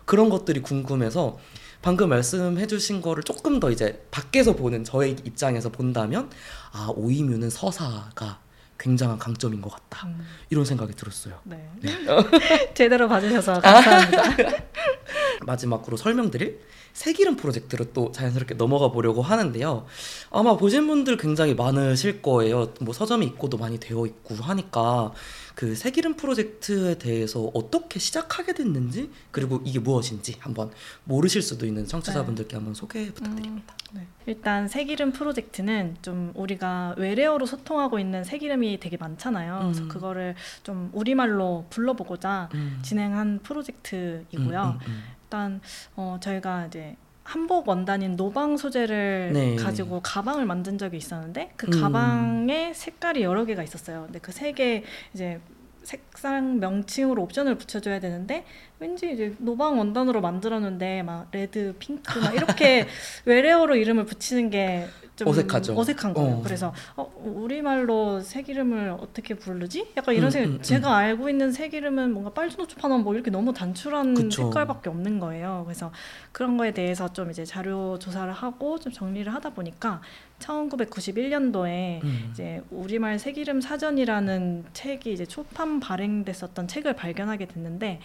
그런 0.06 0.30
것들이 0.30 0.62
궁금해서 0.62 1.39
방금 1.82 2.10
말씀해 2.10 2.67
주신 2.67 3.02
거를 3.02 3.23
조금 3.23 3.60
더 3.60 3.71
이제 3.71 4.06
밖에서 4.12 4.56
보는 4.56 4.84
저의 4.84 5.17
입장에서 5.23 5.69
본다면 5.69 6.30
아, 6.71 6.91
오이뮤는 6.95 7.49
서사가 7.49 8.43
굉장한 8.78 9.18
강점인 9.20 9.62
것 9.62 9.72
같다. 9.72 10.08
음. 10.08 10.26
이런 10.50 10.66
생각이 10.66 10.94
들었어요. 10.94 11.40
네. 11.44 11.70
네. 11.82 11.92
제대로 12.74 13.08
봐주셔서 13.08 13.62
감사합니다. 13.62 14.24
마지막으로 15.46 15.98
설명드릴 15.98 16.62
새기름 16.94 17.36
프로젝트로 17.38 17.86
또 17.94 18.12
자연스럽게 18.12 18.56
넘어가 18.56 18.90
보려고 18.92 19.22
하는데요. 19.22 19.86
아마 20.30 20.56
보신 20.56 20.88
분들 20.88 21.18
굉장히 21.18 21.56
많으실 21.56 22.22
거예요. 22.22 22.74
뭐 22.82 22.94
서점에 22.94 23.26
입고도 23.26 23.58
많이 23.58 23.80
되어 23.80 24.06
있고 24.06 24.36
하니까 24.36 25.12
그 25.56 25.76
새기름 25.76 26.16
프로젝트에 26.16 26.98
대해서 26.98 27.52
어떻게 27.54 28.00
시작하게 28.00 28.54
됐는지 28.54 29.12
그리고 29.32 29.62
이게 29.66 29.80
무엇인지 29.80 30.36
한번 30.39 30.72
모르실 31.04 31.42
수도 31.42 31.66
있는 31.66 31.86
청취자분들께 31.86 32.56
한번 32.56 32.74
소개 32.74 33.12
부탁드립니다. 33.13 33.76
네. 33.92 34.08
일단 34.26 34.68
새기름 34.68 35.12
프로젝트는 35.12 35.98
좀 36.02 36.32
우리가 36.36 36.96
외래어로 36.98 37.46
소통하고 37.46 38.00
있는 38.00 38.24
새기름이 38.24 38.80
되게 38.80 38.98
많잖아요. 38.98 39.60
그래서 39.63 39.84
음. 39.84 39.89
그거를 39.89 40.36
좀 40.63 40.89
우리말로 40.94 41.66
불러보고자 41.70 42.50
음. 42.56 42.80
진행한 42.82 43.39
프로젝트이고요. 43.44 44.80
음, 44.82 44.88
음, 44.88 45.04
일단 45.24 45.62
어, 45.96 46.18
저희가 46.22 46.68
이제 46.68 46.96
한복 47.24 47.68
원단인 47.70 48.16
노방 48.18 48.58
소재를 48.58 49.32
네. 49.34 49.56
가지고 49.56 50.02
가방을 50.02 50.46
만든 50.46 50.78
적이 50.78 50.98
있었는데 50.98 51.52
그 51.56 51.68
음. 51.68 51.82
가방에 51.82 52.74
색깔이 52.74 53.22
여러 53.24 53.46
개가 53.46 53.64
있었어요. 53.64 54.04
근데 54.06 54.20
그 54.20 54.32
색에 54.32 54.84
이제 55.14 55.40
색상 55.84 56.60
명칭으로 56.60 57.22
옵션을 57.24 57.56
붙여줘야 57.56 58.00
되는데 58.00 58.46
왠지 58.84 59.10
이제 59.13 59.34
노방 59.38 59.80
원단으로 59.80 60.19
만들었는데 60.19 61.04
막 61.04 61.28
red, 61.32 61.74
핑크 61.80 62.19
막 62.19 62.36
이렇게 62.36 62.86
외래어로 63.24 63.78
이름을 63.78 64.06
붙이는 64.06 64.50
게 64.50 64.89
좀 65.15 65.28
어색하죠. 65.28 65.78
어색한 65.78 66.13
거예요. 66.13 66.36
어. 66.38 66.41
그래서 66.43 66.74
어, 66.96 67.12
우리말로 67.24 68.19
색 68.22 68.50
이름을 68.50 68.98
어떻게 69.00 69.36
부르지? 69.36 69.88
약간 69.96 70.15
이런 70.15 70.28
음, 70.28 70.32
생각. 70.32 70.50
음, 70.50 70.56
음. 70.56 70.62
제가 70.62 70.96
알고 70.96 71.30
있는 71.30 71.52
색 71.52 71.74
이름은 71.74 72.12
뭔가 72.13 72.32
빨주노초파남 72.32 73.04
뭐 73.04 73.13
이렇게 73.13 73.30
너무 73.30 73.54
단출한 73.54 74.15
그쵸. 74.15 74.43
색깔밖에 74.46 74.89
없는 74.89 75.19
거예요. 75.19 75.63
그래서 75.65 75.91
그런 76.32 76.58
거에 76.58 76.72
대해서 76.72 77.13
좀 77.13 77.30
이제 77.30 77.46
자료 77.46 78.00
조사를 78.00 78.32
하고 78.34 78.80
좀 78.80 78.91
정리를 78.91 79.32
하다 79.32 79.52
보니까 79.52 80.02
1991년도에 80.39 82.04
음. 82.04 82.30
이제 82.32 82.62
우리말 82.72 83.19
색이름 83.19 83.62
사전이라는 83.62 84.65
책이 84.74 85.13
이제 85.13 85.26
초판 85.26 85.80
발행됐었던 85.80 86.67
책을 86.67 86.96
발견하게 86.96 87.46
됐는데 87.46 88.00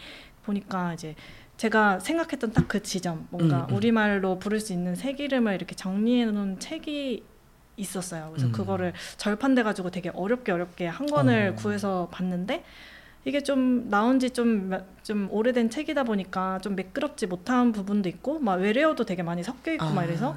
보니까 0.52 0.94
이제 0.94 1.14
제가 1.56 1.98
생각했던 2.00 2.52
딱 2.52 2.68
그 2.68 2.82
지점 2.82 3.26
뭔가 3.30 3.66
음, 3.66 3.70
음. 3.70 3.76
우리말로 3.76 4.38
부를 4.38 4.60
수 4.60 4.72
있는 4.72 4.94
색 4.94 5.20
이름을 5.20 5.54
이렇게 5.54 5.74
정리해 5.74 6.26
놓은 6.26 6.60
책이 6.60 7.24
있었어요. 7.76 8.28
그래서 8.30 8.46
음. 8.48 8.52
그거를 8.52 8.92
절판돼 9.16 9.62
가지고 9.62 9.90
되게 9.90 10.10
어렵게 10.10 10.52
어렵게 10.52 10.86
한 10.86 11.06
권을 11.06 11.54
어. 11.54 11.54
구해서 11.54 12.08
봤는데 12.10 12.64
이게 13.24 13.42
좀 13.42 13.88
나온 13.88 14.18
지좀좀 14.18 15.28
오래된 15.30 15.70
책이다 15.70 16.04
보니까 16.04 16.58
좀 16.60 16.76
매끄럽지 16.76 17.26
못한 17.26 17.72
부분도 17.72 18.08
있고 18.08 18.38
막 18.38 18.54
외래어도 18.54 19.04
되게 19.04 19.22
많이 19.22 19.42
섞여 19.42 19.72
있고 19.72 19.90
막 19.90 20.04
이래서 20.04 20.36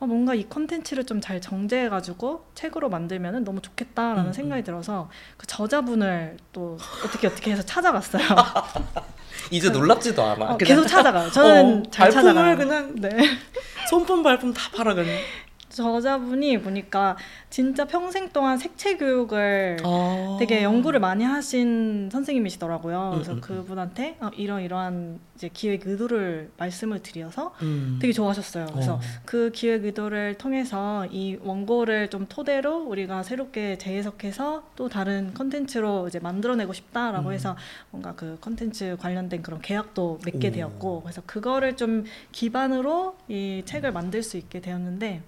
어, 0.00 0.06
뭔가 0.06 0.34
이 0.34 0.48
컨텐츠를 0.48 1.04
좀 1.04 1.20
잘 1.20 1.40
정제해가지고 1.40 2.46
책으로 2.54 2.88
만들면 2.88 3.44
너무 3.44 3.60
좋겠다라는 3.60 4.26
음, 4.28 4.32
생각이 4.32 4.62
들어서 4.64 5.10
그 5.36 5.46
저자분을 5.46 6.38
또 6.52 6.78
어떻게 7.04 7.26
어떻게 7.26 7.50
해서 7.52 7.62
찾아갔어요. 7.62 8.22
이제 9.50 9.68
놀랍지도 9.68 10.22
않아. 10.22 10.52
어, 10.52 10.56
계속 10.56 10.86
찾아가요. 10.86 11.30
저는 11.30 11.80
어, 11.80 11.90
잘 11.90 12.10
찾아가요. 12.10 12.56
그냥 12.56 12.94
네. 12.96 13.10
손품 13.90 14.22
발품 14.22 14.54
다 14.54 14.70
팔아 14.74 14.94
그냥. 14.94 15.14
저자분이 15.70 16.60
보니까 16.60 17.16
진짜 17.48 17.84
평생 17.86 18.28
동안 18.30 18.58
색채 18.58 18.96
교육을 18.96 19.78
아. 19.82 20.36
되게 20.38 20.62
연구를 20.62 21.00
많이 21.00 21.24
하신 21.24 22.10
선생님이시더라고요. 22.12 23.12
그래서 23.14 23.32
음, 23.32 23.36
음, 23.36 23.40
그분한테 23.40 24.16
어, 24.20 24.30
이런 24.36 24.62
이러한 24.62 25.18
이제 25.34 25.48
기획 25.52 25.86
의도를 25.86 26.50
말씀을 26.58 27.02
드려서 27.02 27.54
음. 27.62 27.98
되게 28.00 28.12
좋아하셨어요. 28.12 28.66
그래서 28.72 28.94
어. 28.94 29.00
그 29.24 29.50
기획 29.54 29.84
의도를 29.84 30.34
통해서 30.34 31.06
이 31.10 31.38
원고를 31.40 32.10
좀 32.10 32.26
토대로 32.28 32.84
우리가 32.84 33.22
새롭게 33.22 33.78
재해석해서 33.78 34.64
또 34.76 34.88
다른 34.88 35.32
컨텐츠로 35.34 36.08
이제 36.08 36.18
만들어내고 36.18 36.72
싶다라고 36.72 37.28
음. 37.28 37.32
해서 37.32 37.56
뭔가 37.90 38.14
그 38.14 38.36
컨텐츠 38.40 38.98
관련된 39.00 39.42
그런 39.42 39.60
계약도 39.60 40.20
맺게 40.24 40.48
오. 40.48 40.52
되었고 40.52 41.02
그래서 41.02 41.22
그거를 41.24 41.76
좀 41.76 42.04
기반으로 42.32 43.16
이 43.28 43.62
책을 43.64 43.92
만들 43.92 44.22
수 44.22 44.36
있게 44.36 44.60
되었는데 44.60 45.22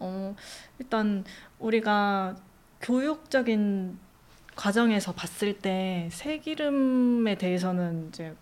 어 0.00 0.34
일단 0.78 1.24
우리가 1.58 2.36
교육적인 2.80 3.98
과정에서 4.56 5.12
봤을 5.12 5.58
때 5.58 6.08
색이름에 6.12 7.36
대해서는 7.36 8.08
이제 8.08 8.34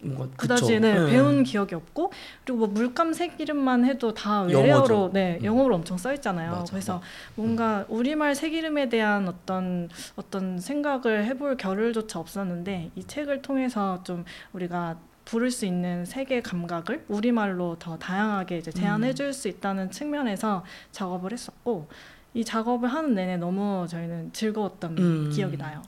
뭔가 0.00 0.28
그다지는 0.36 0.92
그쵸. 0.92 1.04
네. 1.06 1.10
배운 1.10 1.42
기억이 1.42 1.74
없고 1.74 2.12
그리고 2.44 2.58
뭐 2.60 2.68
물감 2.68 3.12
색 3.12 3.40
이름만 3.40 3.84
해도 3.84 4.14
다. 4.14 4.42
외래어로 4.42 5.10
네 5.12 5.38
음. 5.40 5.44
영어로 5.44 5.74
엄청 5.74 5.98
써 5.98 6.14
있잖아요. 6.14 6.52
맞아, 6.52 6.70
그래서 6.70 6.94
맞아. 6.94 7.06
뭔가 7.34 7.84
우리말 7.88 8.34
색 8.34 8.52
이름에 8.54 8.88
대한 8.88 9.26
어떤 9.28 9.88
어떤 10.16 10.58
생각을 10.60 11.24
해볼 11.24 11.56
겨를조차 11.56 12.20
없었는데 12.20 12.90
이 12.94 13.04
책을 13.04 13.42
통해서 13.42 14.02
좀 14.04 14.24
우리가 14.52 14.98
부를 15.28 15.50
수 15.50 15.66
있는 15.66 16.06
색의 16.06 16.42
감각을 16.42 17.04
우리말로 17.06 17.76
더 17.78 17.98
다양하게 17.98 18.58
이제 18.58 18.70
제안해 18.70 19.10
음. 19.10 19.14
줄수 19.14 19.48
있다는 19.48 19.90
측면에서 19.90 20.64
작업을 20.90 21.32
했었고 21.32 21.90
이 22.32 22.42
작업을 22.42 22.88
하는 22.88 23.14
내내 23.14 23.36
너무 23.36 23.86
저희는 23.86 24.32
즐거웠던 24.32 24.96
음. 24.98 25.30
기억이 25.30 25.58
나요. 25.58 25.82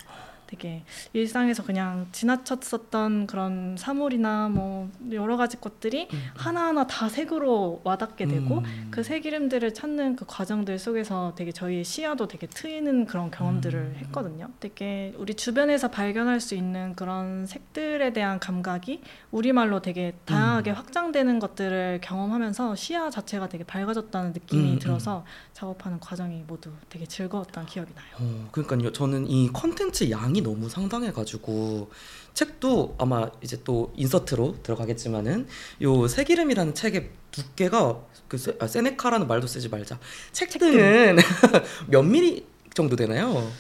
되게 0.51 0.83
일상에서 1.13 1.63
그냥 1.63 2.09
지나쳤었던 2.11 3.29
그런 3.29 3.77
사물이나 3.79 4.49
뭐 4.49 4.91
여러 5.13 5.37
가지 5.37 5.61
것들이 5.61 6.09
음. 6.13 6.23
하나하나 6.35 6.89
다 6.89 7.09
색으로 7.09 7.83
와닿게 7.85 8.27
되고 8.27 8.59
음. 8.59 8.89
그색 8.91 9.27
이름들을 9.27 9.73
찾는 9.73 10.17
그 10.17 10.25
과정들 10.27 10.81
속에서 10.81 11.35
되게 11.37 11.53
저희의 11.53 11.85
시야도 11.85 12.27
되게 12.27 12.49
트이는 12.49 13.07
그런 13.07 13.31
경험들을 13.31 13.79
음. 13.79 13.97
했거든요. 13.99 14.49
되게 14.59 15.15
우리 15.19 15.35
주변에서 15.35 15.89
발견할 15.89 16.41
수 16.41 16.57
있는 16.57 16.97
그런 16.97 17.47
색들에 17.47 18.13
대한 18.13 18.41
감각이 18.41 19.03
우리말로 19.31 19.81
되게 19.81 20.15
다양하게 20.25 20.73
음. 20.73 20.75
확장되는 20.75 21.39
것들을 21.39 22.01
경험하면서 22.03 22.75
시야 22.75 23.09
자체가 23.09 23.49
되게 23.49 23.63
밝아졌다는 23.63 24.33
느낌이 24.33 24.63
음, 24.63 24.73
음. 24.75 24.79
들어서 24.81 25.25
작업하는 25.53 26.01
과정이 26.01 26.43
모두 26.49 26.73
되게 26.89 27.07
즐거웠던 27.07 27.67
기억이 27.67 27.93
나요. 27.95 28.07
어, 28.19 28.49
그러니까요. 28.51 28.91
저는 28.93 29.29
이 29.29 29.49
컨텐츠 29.53 30.11
양이 30.11 30.40
너무 30.43 30.69
상당해가지고 30.69 31.91
책도 32.35 32.97
아마 32.99 33.31
이제 33.43 33.61
또 33.65 33.93
인서트로 33.97 34.63
들어가겠지만은 34.63 35.47
요 35.83 36.07
색이름이라는 36.09 36.75
책의 36.75 37.11
두께가 37.31 38.01
그 38.29 38.39
세, 38.39 38.57
아, 38.61 38.67
세네카라는 38.67 39.27
말도 39.27 39.47
쓰지 39.47 39.69
말자. 39.69 39.99
책등은 40.33 41.17
몇 41.89 42.03
미리 42.03 42.47
정도 42.75 42.97
되나요? 42.97 43.51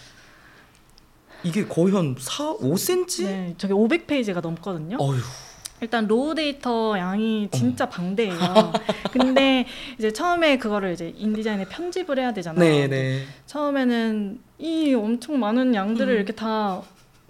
이게 1.43 1.67
거의 1.67 1.95
한 1.95 2.15
4, 2.19 2.57
5cm? 2.57 3.25
네, 3.25 3.55
저게 3.59 3.75
500페이지가 3.75 4.41
넘거든요. 4.41 4.97
어휴. 5.01 5.21
일단 5.81 6.07
raw 6.07 6.35
data 6.35 6.99
양이 6.99 7.49
어. 7.53 7.57
진짜 7.57 7.89
방대해요. 7.89 8.37
근데 9.13 9.67
이제 9.99 10.13
처음에 10.13 10.59
그거를 10.59 10.93
이제 10.93 11.13
InDesign에 11.17 11.67
편집을 11.69 12.19
해야 12.19 12.33
되잖아요. 12.33 12.61
네, 12.61 12.89
네. 12.89 13.25
처음에는 13.47 14.41
이 14.59 14.95
엄청 14.95 15.39
많은 15.41 15.75
양들을 15.75 16.13
음. 16.13 16.17
이렇게 16.17 16.33
다 16.33 16.83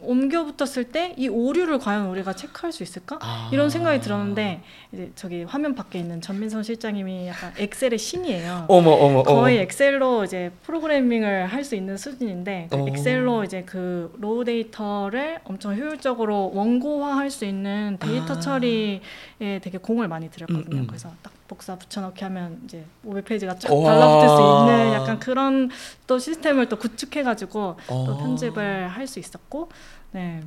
옮겨 0.03 0.45
붙였을 0.45 0.85
때 0.85 1.15
이 1.17 1.29
오류를 1.29 1.79
과연 1.79 2.07
우리가 2.07 2.35
체크할 2.35 2.73
수 2.73 2.83
있을까? 2.83 3.19
아. 3.21 3.51
이런 3.53 3.69
생각이 3.71 4.01
들었는데 4.01 4.63
이제 4.93 5.11
저기 5.15 5.43
화면 5.45 5.75
밖에 5.75 5.99
있는 5.99 6.21
전민선 6.21 6.63
실장님이 6.63 7.29
약간 7.29 7.53
Excel의 7.59 7.99
신이에요. 7.99 8.67
어머 8.69 8.91
어머 8.91 9.21
어머. 9.21 9.23
거의 9.23 9.59
엑셀로 9.59 10.25
이제 10.25 10.51
프로그래밍을 10.63 11.47
할 11.47 11.65
수 11.65 11.75
있는 11.77 11.97
수준인데 11.97 12.69
그 12.71 12.77
어. 12.77 12.87
엑셀로 12.89 13.45
이제 13.45 13.63
그 13.67 14.13
raw 14.19 14.45
데이터를 14.45 15.39
엄청 15.45 15.77
효율적으로 15.77 16.53
원고화할 16.55 17.31
수 17.31 17.45
있는 17.45 17.97
데이터 18.01 18.35
아. 18.35 18.41
처리에 18.41 19.01
되게 19.39 19.79
공을 19.79 20.09
많이 20.09 20.31
들였거든요. 20.31 20.77
음, 20.77 20.81
음. 20.83 20.87
그래서 20.87 21.11
딱 21.23 21.33
복사 21.51 21.77
붙여넣기 21.77 22.23
하면 22.23 22.61
이제 22.65 22.85
500페이지가 23.05 23.59
쫙. 23.59 23.69
달라붙을 23.69 24.29
수 24.29 24.41
있는 24.71 24.93
약간 24.93 25.19
그런 25.19 25.69
또 26.07 26.17
시스템을 26.17 26.69
또 26.69 26.77
구축해가지고 26.79 27.77
또 27.89 27.95
어. 27.95 28.17
편집을 28.19 28.87
할 28.89 29.09
수 29.09 29.19
있었고 29.19 29.69
네 30.13 30.41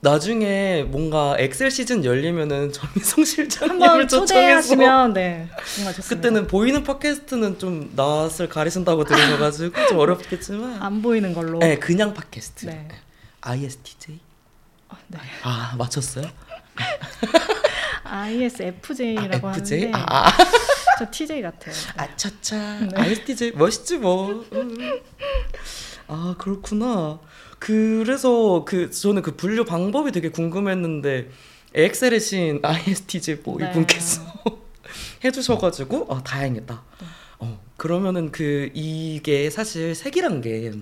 나중에 0.00 0.82
뭔가 0.88 1.36
엑셀 1.38 1.70
시즌 1.70 2.04
열리면은 2.04 2.72
전민성 2.72 3.24
실장님을 3.24 4.08
초대하시면 4.08 5.12
네 5.12 5.48
정말 5.76 5.94
좋습니다. 5.94 6.08
그때는 6.08 6.46
보이는 6.48 6.82
팟캐스트는 6.82 7.58
좀 7.60 7.92
낯을 7.94 8.48
가리신다고 8.48 9.04
들으셔가지고 9.04 9.86
좀 9.86 9.98
어렵겠지만 9.98 10.82
안 10.82 11.02
보이는 11.02 11.32
걸로 11.32 11.60
네 11.60 11.78
그냥 11.78 12.12
팟캐스트 12.14 12.66
네. 12.66 12.88
ISTJ 13.42 14.18
어, 14.88 14.96
네. 15.06 15.18
아 15.44 15.76
맞췄어요? 15.78 16.24
ISFJ라고 18.08 19.48
아, 19.48 19.56
FJ? 19.56 19.92
하는데 19.92 19.98
아, 19.98 20.28
아, 20.28 20.32
저 20.98 21.10
TJ 21.10 21.42
같아요. 21.42 21.74
아차차 21.96 22.80
네. 22.80 22.88
ISTJ 22.94 23.52
멋있지 23.52 23.98
뭐. 23.98 24.46
음. 24.52 25.00
아 26.08 26.34
그렇구나. 26.38 27.20
그래서 27.58 28.64
그 28.64 28.90
저는 28.90 29.22
그 29.22 29.36
분류 29.36 29.64
방법이 29.64 30.12
되게 30.12 30.30
궁금했는데 30.30 31.30
엑셀의 31.74 32.20
신 32.20 32.60
ISTJ 32.62 33.38
뭐 33.44 33.58
네. 33.58 33.70
이분께서 33.70 34.22
해주셔가지고 35.24 36.06
아 36.10 36.22
다행이다. 36.22 36.82
네. 37.00 37.06
어 37.40 37.60
그러면은 37.76 38.30
그 38.32 38.70
이게 38.72 39.50
사실 39.50 39.94
색이란 39.94 40.40
게 40.40 40.72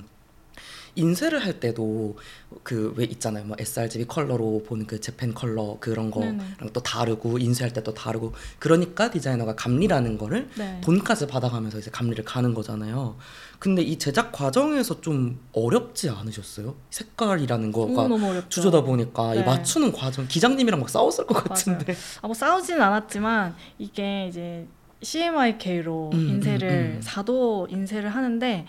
인쇄를 0.97 1.45
할 1.45 1.59
때도 1.61 2.17
그 2.63 2.95
왜 2.97 3.05
있잖아요. 3.05 3.45
뭐 3.45 3.57
sRGB 3.59 4.07
컬러로 4.07 4.63
보는 4.67 4.87
그 4.87 5.01
재팬 5.01 5.35
컬러 5.35 5.77
그런 5.81 6.11
거랑 6.11 6.39
네네. 6.39 6.73
또 6.73 6.81
다르고 6.83 7.39
인쇄할 7.39 7.73
때 7.73 7.83
또 7.83 7.93
다르고 7.93 8.33
그러니까 8.59 9.11
디자이너가 9.11 9.57
감리라는 9.57 10.17
거를 10.19 10.49
네. 10.57 10.81
돈까지 10.83 11.27
받아가면서 11.27 11.79
이제 11.81 11.91
감리를 11.91 12.25
가는 12.25 12.55
거잖아요. 12.55 13.17
근데 13.59 13.83
이 13.83 13.99
제작 13.99 14.31
과정에서 14.33 15.01
좀 15.01 15.41
어렵지 15.53 16.09
않으셨어요? 16.11 16.75
색깔이라는 16.91 17.73
거가 17.73 18.03
어렵죠. 18.05 18.49
주제다 18.49 18.83
보니까 18.83 19.35
이 19.35 19.39
네. 19.39 19.45
맞추는 19.45 19.93
과정 19.93 20.27
기장님이랑 20.29 20.81
막 20.81 20.89
싸웠을 20.89 21.27
것 21.27 21.43
같은데. 21.45 21.95
아, 22.23 22.27
뭐 22.29 22.35
싸우지는 22.35 22.81
않았지만 22.81 23.55
이게 23.79 24.29
이제 24.29 24.67
CMYK로 25.03 26.11
음, 26.15 26.29
인쇄를 26.29 26.69
음, 26.71 26.97
음. 26.97 27.03
사도 27.03 27.67
인쇄를 27.71 28.09
하는데 28.11 28.67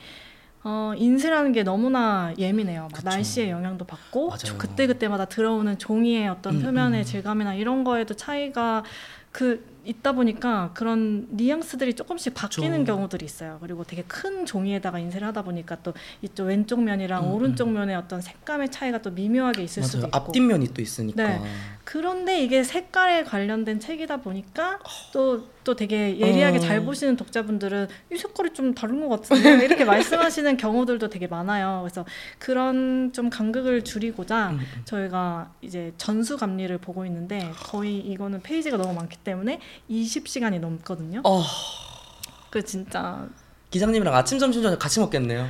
어, 0.67 0.93
인쇄라는 0.97 1.51
게 1.51 1.61
너무나 1.61 2.33
예민해요. 2.39 2.87
날씨의 3.03 3.51
영향도 3.51 3.85
받고. 3.85 4.31
그때 4.57 4.87
그때마다 4.87 5.25
들어오는 5.25 5.77
종이의 5.77 6.27
어떤 6.27 6.55
음, 6.55 6.61
표면의 6.63 7.01
음. 7.01 7.05
질감이나 7.05 7.53
이런 7.53 7.83
거에도 7.83 8.15
차이가 8.15 8.83
그 9.31 9.63
있다 9.85 10.13
보니까 10.13 10.71
그런 10.73 11.27
뉘앙스들이 11.31 11.93
조금씩 11.93 12.33
바뀌는 12.33 12.79
그쵸. 12.79 12.95
경우들이 12.95 13.25
있어요. 13.25 13.57
그리고 13.61 13.83
되게 13.83 14.03
큰 14.07 14.45
종이에다가 14.45 14.99
인쇄를 14.99 15.27
하다 15.27 15.43
보니까 15.43 15.77
또 15.83 15.93
이쪽 16.21 16.45
왼쪽 16.45 16.81
면이랑 16.83 17.25
음, 17.25 17.31
오른쪽 17.33 17.69
면의 17.71 17.95
어떤 17.95 18.21
색감의 18.21 18.71
차이가 18.71 19.01
또 19.01 19.11
미묘하게 19.11 19.63
있을 19.63 19.83
수도 19.83 19.99
맞아요. 19.99 20.07
있고 20.07 20.17
앞뒷면이 20.17 20.73
또 20.73 20.81
있으니까. 20.81 21.27
네. 21.27 21.41
그런데 21.83 22.41
이게 22.43 22.63
색깔에 22.63 23.23
관련된 23.23 23.79
책이다 23.79 24.17
보니까 24.17 24.79
또, 25.13 25.47
또 25.63 25.75
되게 25.75 26.17
예리하게 26.19 26.57
어. 26.57 26.59
잘 26.59 26.81
보시는 26.83 27.15
독자분들은 27.15 27.87
이 28.11 28.17
색깔이 28.17 28.53
좀 28.53 28.73
다른 28.73 28.99
것 29.01 29.09
같은데 29.09 29.63
이렇게 29.63 29.85
말씀하시는 29.85 30.57
경우들도 30.57 31.09
되게 31.09 31.27
많아요. 31.27 31.81
그래서 31.83 32.03
그런 32.39 33.11
좀 33.13 33.29
간극을 33.29 33.83
줄이고자 33.83 34.49
음, 34.49 34.59
음. 34.59 34.81
저희가 34.85 35.51
이제 35.61 35.93
전수 35.97 36.37
감리를 36.37 36.75
보고 36.79 37.05
있는데 37.05 37.51
거의 37.55 37.99
이거는 37.99 38.41
페이지가 38.41 38.77
너무 38.77 38.93
많기 38.95 39.17
때문에 39.17 39.59
20시간이 39.89 40.59
넘거든요. 40.59 41.21
어, 41.23 41.43
그 42.49 42.63
진짜 42.63 43.27
기장님이랑 43.71 44.13
아침 44.15 44.39
점심 44.39 44.61
저녁 44.63 44.79
같이 44.79 44.99
먹겠네요. 44.99 45.49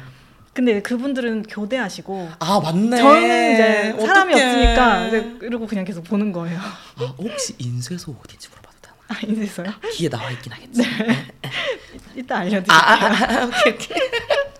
근데 0.53 0.81
그분들은 0.81 1.43
교대하시고 1.43 2.29
아 2.39 2.59
맞네. 2.61 2.97
저는 2.97 3.53
이제 3.53 3.95
사람이 4.05 4.33
어떡해. 4.33 4.45
없으니까 4.45 5.07
이제 5.07 5.37
이러고 5.41 5.67
그냥 5.67 5.83
계속 5.83 6.03
보는 6.05 6.31
거예요. 6.31 6.57
아, 6.59 7.03
혹시 7.17 7.55
인쇄소 7.57 8.15
어딘지 8.23 8.47
물어봐도 8.49 8.77
되나? 8.81 8.95
아 9.09 9.19
이제서요? 9.27 9.67
뒤에 9.93 10.09
나와 10.09 10.31
있긴 10.31 10.53
하겠지. 10.53 10.81
이따 12.15 12.37
알려드릴게요. 12.37 12.77
아, 12.77 12.93
아, 12.93 13.41
아, 13.41 13.45
오케이, 13.47 13.73
오케이. 13.73 13.97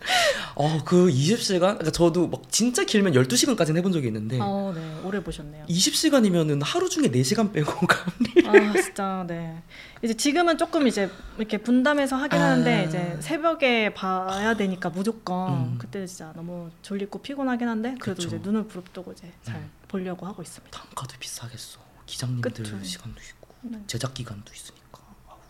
어, 0.56 0.84
그 0.84 1.08
20시간? 1.08 1.60
그러니까 1.60 1.92
저도 1.92 2.28
막 2.28 2.44
진짜 2.52 2.84
길면 2.84 3.14
12시간까지는 3.14 3.78
해본 3.78 3.92
적이 3.92 4.08
있는데, 4.08 4.40
어, 4.42 4.72
네. 4.76 5.02
오래 5.04 5.24
보셨네요. 5.24 5.66
20시간이면은 5.68 6.62
하루 6.64 6.90
중에 6.90 7.10
4시간 7.10 7.52
빼고 7.52 7.72
감리. 7.88 8.48
아, 8.48 8.74
진짜, 8.82 9.26
네. 9.28 9.62
이제 10.02 10.14
지금은 10.14 10.58
조금 10.58 10.88
이제 10.88 11.10
이렇게 11.38 11.58
분담해서 11.58 12.16
하긴 12.16 12.40
아. 12.40 12.46
하는데, 12.52 12.86
이제 12.88 13.18
새벽에 13.20 13.94
봐야 13.94 14.56
되니까 14.56 14.90
무조건. 14.90 15.54
음. 15.54 15.76
그때 15.78 16.06
진짜 16.06 16.32
너무 16.36 16.70
졸리고 16.82 17.22
피곤하긴 17.22 17.68
한데, 17.68 17.96
그래도 18.00 18.22
그쵸. 18.24 18.28
이제 18.36 18.40
눈을 18.44 18.68
부릅뜨고 18.68 19.12
이제 19.14 19.32
잘 19.44 19.56
음. 19.56 19.70
보려고 19.88 20.26
하고 20.26 20.42
있습니다. 20.42 20.78
단가도 20.78 21.16
비싸겠어. 21.20 21.80
기장님들 22.06 22.52
그쵸. 22.52 22.84
시간도 22.84 23.20
있고, 23.20 23.48
네. 23.64 23.80
제작 23.88 24.14
기간도 24.14 24.54
있으니까. 24.54 24.75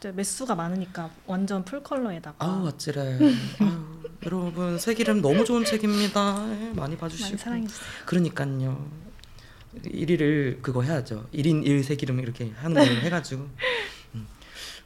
매수가 0.04 0.54
많으니까 0.56 1.10
완전 1.26 1.64
풀 1.66 1.82
컬러에다가. 1.82 2.36
아우, 2.46 2.68
아찔해. 2.68 3.00
아유, 3.02 3.34
여러분, 4.26 4.78
색이름 4.78 5.22
너무 5.22 5.46
좋은 5.46 5.66
책입니다. 5.66 6.46
예, 6.62 6.74
많이 6.74 6.98
봐주시고. 6.98 7.28
많이 7.30 7.38
사랑해주세요. 7.38 7.86
그러니까요. 8.06 8.88
1위를 9.84 10.62
그거 10.62 10.82
해야죠. 10.84 11.28
1인 11.34 11.66
1색이름 11.66 12.22
이렇게 12.22 12.52
하는 12.58 12.76
걸 12.76 12.86
해가지고. 13.04 13.48
음. 14.16 14.28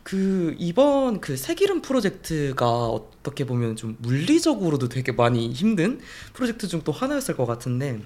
그 0.04 0.56
이번 0.58 1.20
그 1.22 1.36
색이름 1.38 1.82
프로젝트가 1.82 2.88
어떻게 2.88 3.46
보면 3.46 3.76
좀 3.76 3.98
물리적으로도 4.00 4.90
되게 4.90 5.12
많이 5.12 5.52
힘든 5.54 6.00
프로젝트 6.34 6.68
중 6.68 6.82
또 6.84 6.92
하나였을 6.92 7.36
것 7.36 7.46
같은데 7.46 8.00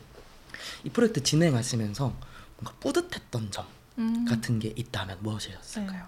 이 0.83 0.89
프로젝트 0.89 1.21
진행하시면서 1.23 2.13
뭔가 2.57 2.73
뿌듯했던 2.81 3.51
점 3.51 3.65
음. 3.99 4.25
같은 4.25 4.59
게 4.59 4.73
있다면 4.75 5.19
무엇이었을까요? 5.21 6.03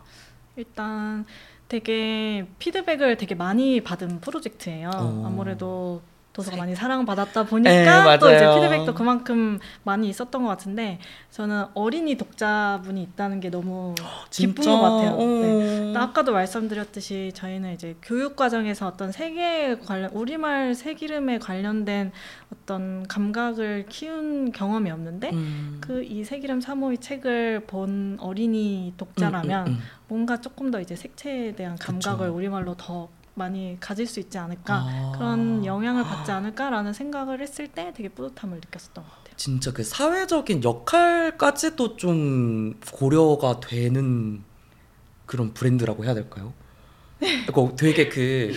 일단 0.56 1.26
되게 1.68 2.48
피드백을 2.60 3.18
되게 3.18 3.36
많이 3.36 3.82
받은 3.82 4.22
프로젝트예요. 4.22 4.90
어. 4.94 5.24
아무래도 5.26 6.02
도서가 6.36 6.58
많이 6.58 6.76
사랑받았다 6.76 7.46
보니까 7.46 8.04
네, 8.04 8.20
또 8.20 8.30
이제. 8.30 8.46
피드백도 8.56 8.94
그만큼 8.94 9.58
많이 9.84 10.10
있었던 10.10 10.44
것 10.44 10.50
같은데 10.50 11.00
저는 11.32 11.68
어린이 11.74 12.16
독자분이 12.16 13.02
있다는 13.02 13.40
게 13.40 13.50
너무 13.50 13.96
기쁜? 14.30 14.66
것 14.66 14.82
같아요. 14.82 15.12
어. 15.12 15.26
네. 15.26 15.94
아까도 15.96 16.34
말씀드렸듯이 16.34 17.32
저희는 17.34 17.74
이제 17.74 17.96
교육 18.02 18.36
과정에서 18.36 18.86
어떤 18.86 19.14
세계 19.14 19.78
관련 19.78 20.12
우리말 20.12 20.76
세기름에 20.76 21.40
관련된 21.40 22.12
어떤 22.52 23.08
감각을 23.08 23.86
키운 23.88 24.52
경험이 24.52 24.92
없는데 24.92 25.30
음. 25.32 25.78
그이 25.80 26.26
세기름 26.26 26.60
사모의 26.60 26.98
책을 26.98 27.62
본 27.66 28.18
어린이 28.20 28.94
독자라면 28.98 29.68
음, 29.68 29.72
음, 29.72 29.78
음. 29.78 29.84
뭔가 30.10 30.42
조금 30.42 30.70
더 30.70 30.82
이제 30.82 30.98
색채에 30.98 31.56
대한 31.56 31.78
감각을 31.78 32.28
그쵸. 32.28 32.36
우리말로 32.36 32.76
더 32.76 33.08
많이 33.36 33.78
가질 33.80 34.08
수 34.08 34.20
있지 34.20 34.38
않을까 34.38 34.86
아. 34.88 35.12
그런 35.16 35.66
영향을 35.66 36.04
받지 36.04 36.32
않을까라는 36.32 36.94
생각을 36.94 37.42
했을 37.42 37.68
때 37.68 37.94
되게 37.96 38.10
뿌듯함을 38.10 38.60
느꼈었던 38.60 39.04
것 39.04 39.10
같아요. 39.10 39.36
진짜 39.38 39.72
그 39.72 39.84
사회적인 39.84 40.64
역할까지도 40.64 41.98
좀 41.98 42.80
고려가 42.92 43.60
되는 43.60 44.44
그런 45.26 45.54
브랜드라고 45.54 46.06
해야 46.06 46.14
될까요? 46.14 46.54
그러니까 47.20 47.76
되게 47.76 48.10
그 48.10 48.54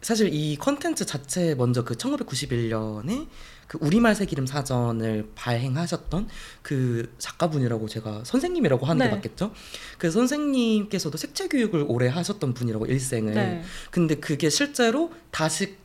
사실 0.00 0.32
이 0.32 0.56
컨텐츠 0.56 1.06
자체 1.06 1.54
먼저 1.54 1.84
그 1.84 1.94
1991년에 1.94 3.26
그 3.66 3.78
우리말 3.80 4.14
새기름 4.14 4.46
사전을 4.46 5.30
발행하셨던 5.34 6.28
그 6.62 7.12
작가분이라고 7.18 7.88
제가 7.88 8.22
선생님이라고 8.24 8.86
하는 8.86 9.06
게 9.06 9.10
네. 9.10 9.16
맞겠죠? 9.16 9.52
그 9.98 10.10
선생님께서도 10.10 11.18
색채 11.18 11.48
교육을 11.48 11.84
오래 11.88 12.08
하셨던 12.08 12.54
분이라고 12.54 12.86
일생을 12.86 13.34
네. 13.34 13.62
근데 13.90 14.16
그게 14.16 14.50
실제로 14.50 15.12
다시 15.30 15.76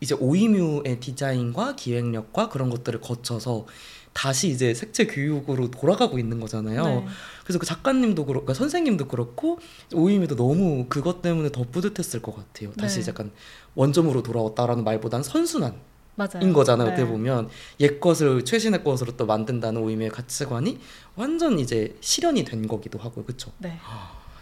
이제 0.00 0.14
오이뮤의 0.14 1.00
디자인과 1.00 1.76
기획력과 1.76 2.48
그런 2.48 2.70
것들을 2.70 3.00
거쳐서 3.00 3.66
다시 4.12 4.48
이제 4.48 4.72
색채 4.72 5.06
교육으로 5.06 5.70
돌아가고 5.70 6.18
있는 6.18 6.40
거잖아요. 6.40 6.84
네. 6.84 7.06
그래서 7.44 7.58
그 7.58 7.66
작가님도 7.66 8.24
그렇고 8.24 8.46
그러니까 8.46 8.54
선생님도 8.54 9.08
그렇고 9.08 9.58
오이뮤도 9.92 10.36
너무 10.36 10.86
그것 10.88 11.20
때문에 11.20 11.50
더 11.52 11.64
뿌듯했을 11.64 12.22
것 12.22 12.34
같아요. 12.34 12.72
다시 12.72 13.02
네. 13.02 13.10
약간 13.10 13.30
원점으로 13.74 14.22
돌아왔다라는 14.22 14.84
말보단 14.84 15.22
선순환인 15.22 15.78
맞아요. 16.16 16.52
거잖아요. 16.52 16.88
네. 16.88 16.92
어떻게 16.92 17.08
보면 17.08 17.48
옛 17.80 18.00
것을 18.00 18.44
최신의 18.44 18.82
것으로 18.82 19.16
또 19.16 19.26
만든다는 19.26 19.80
오이뮤의 19.80 20.10
가치관이 20.10 20.80
완전 21.14 21.58
이제 21.58 21.96
실현이 22.00 22.44
된 22.44 22.66
거기도 22.66 22.98
하고요. 22.98 23.24
그렇죠? 23.24 23.52
네. 23.58 23.78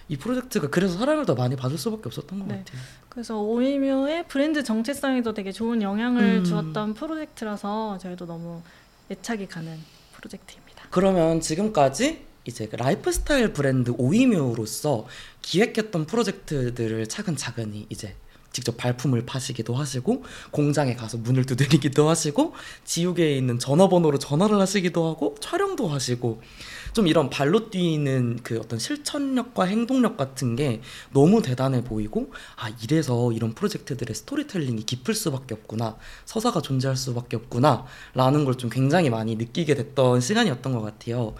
이 0.09 0.17
프로젝트가 0.17 0.69
그래서 0.69 0.99
사랑을 0.99 1.27
더 1.27 1.35
많이 1.35 1.57
받을 1.57 1.77
수밖에 1.79 2.03
없었던 2.07 2.39
것 2.39 2.47
네. 2.47 2.59
같아요. 2.59 2.81
그래서 3.09 3.41
오이뮤의 3.41 4.27
브랜드 4.29 4.63
정체성에도 4.63 5.35
되게 5.35 5.53
좋은 5.53 5.83
영향을 5.83 6.39
음. 6.39 6.45
주었던 6.45 6.95
프로젝트라서 6.95 7.99
저희도 7.99 8.27
너무 8.27 8.63
애착이 9.11 9.47
가는 9.47 9.79
프로젝트입니다. 10.13 10.85
그러면 10.91 11.41
지금까지 11.41 12.25
이제 12.45 12.67
그 12.69 12.77
라이프 12.77 13.11
스타일 13.11 13.53
브랜드 13.53 13.93
오이뮤로서 13.97 15.07
기획했던 15.43 16.07
프로젝트들을 16.07 17.07
차근차근히 17.07 17.87
이제 17.89 18.15
직접 18.55 18.79
발품을 18.79 19.27
파시기도 19.27 19.75
하시고 19.75 20.25
공장에 20.51 20.95
가서 20.97 21.19
문을 21.19 21.45
두드리기도 21.45 22.09
하시고 22.09 22.55
지우개에 22.87 23.37
있는 23.37 23.59
전화번호로 23.59 24.19
전화를 24.19 24.59
하시기도 24.61 25.07
하고 25.07 25.35
촬영도 25.40 25.88
하시고 25.88 26.40
좀 26.95 27.07
이런 27.07 27.29
발로 27.29 27.69
뛰는 27.69 28.38
그 28.43 28.59
어떤 28.61 28.79
실천력과 28.79 29.64
행동력 29.64 30.17
같은 30.17 30.57
게 30.57 30.81
너무 31.12 31.43
대단해 31.43 31.85
보이고 31.85 32.33
아 32.57 32.71
이래서 32.83 33.31
이런 33.33 33.53
프로젝트들의 33.55 34.14
스토리텔링이 34.14 34.87
깊을 34.87 35.12
수밖에 35.12 35.55
없구나 35.55 35.97
서사가 36.25 36.62
존재할 36.62 36.97
수밖에 36.97 37.37
없구나 37.37 37.85
라는 38.14 38.47
걸 38.47 38.55
좀 38.55 38.71
굉장히 38.71 39.11
많이 39.11 39.35
느끼게 39.35 39.75
됐던 39.75 40.21
시간이었던 40.21 40.73
것 40.73 40.81
같아요. 40.81 41.35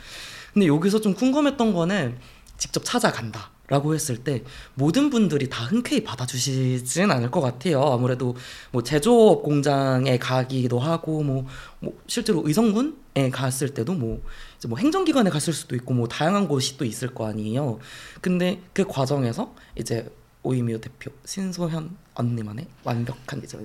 근데 0.53 0.67
여기서 0.67 1.01
좀 1.01 1.15
궁금했던 1.15 1.73
거는 1.73 2.19
직접 2.59 2.85
찾아간다. 2.85 3.54
라고 3.67 3.95
했을 3.95 4.19
때 4.19 4.45
모든 4.75 5.09
분들이 5.09 5.49
다 5.49 5.65
흔쾌히 5.65 6.05
받아주시진 6.05 7.11
않을 7.11 7.31
것 7.31 7.41
같아요. 7.41 7.83
아무래도 7.83 8.37
뭐 8.71 8.83
제조업 8.83 9.43
공장에 9.43 10.19
가기도 10.19 10.79
하고 10.79 11.23
뭐, 11.23 11.47
뭐 11.81 11.99
실제로 12.07 12.43
의성군에 12.45 13.31
갔을 13.33 13.73
때도 13.73 13.95
뭐 13.95 14.23
이제 14.59 14.69
뭐 14.69 14.77
행정기관에 14.77 15.31
갔을 15.31 15.55
수도 15.55 15.77
있고 15.77 15.95
뭐 15.95 16.07
다양한 16.09 16.47
곳이 16.47 16.77
또 16.77 16.85
있을 16.85 17.15
거 17.15 17.27
아니에요. 17.27 17.79
근데 18.21 18.61
그 18.75 18.85
과정에서 18.85 19.55
이제 19.77 20.11
오이미오 20.43 20.79
대표 20.79 21.11
신소현 21.25 21.97
언니만의 22.15 22.67
완벽한 22.85 23.43
이제 23.43 23.59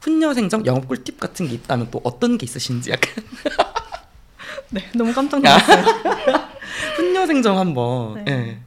훈녀생정 0.00 0.64
영업 0.64 0.86
꿀팁 0.86 1.18
같은 1.18 1.48
게 1.48 1.54
있다면 1.54 1.90
또 1.90 2.00
어떤 2.04 2.38
게 2.38 2.44
있으신지 2.44 2.92
약간 2.92 3.24
네, 4.70 4.88
너무 4.94 5.12
깜짝 5.12 5.38
놀랐어요. 5.38 5.84
훈녀생정 6.96 7.58
한번 7.58 8.24
네. 8.24 8.32
예. 8.32 8.58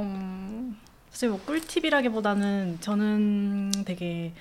음, 0.00 0.76
사실 1.10 1.28
뭐 1.28 1.38
꿀팁이라기보다는 1.40 2.78
저는 2.80 3.72
되게 3.84 4.32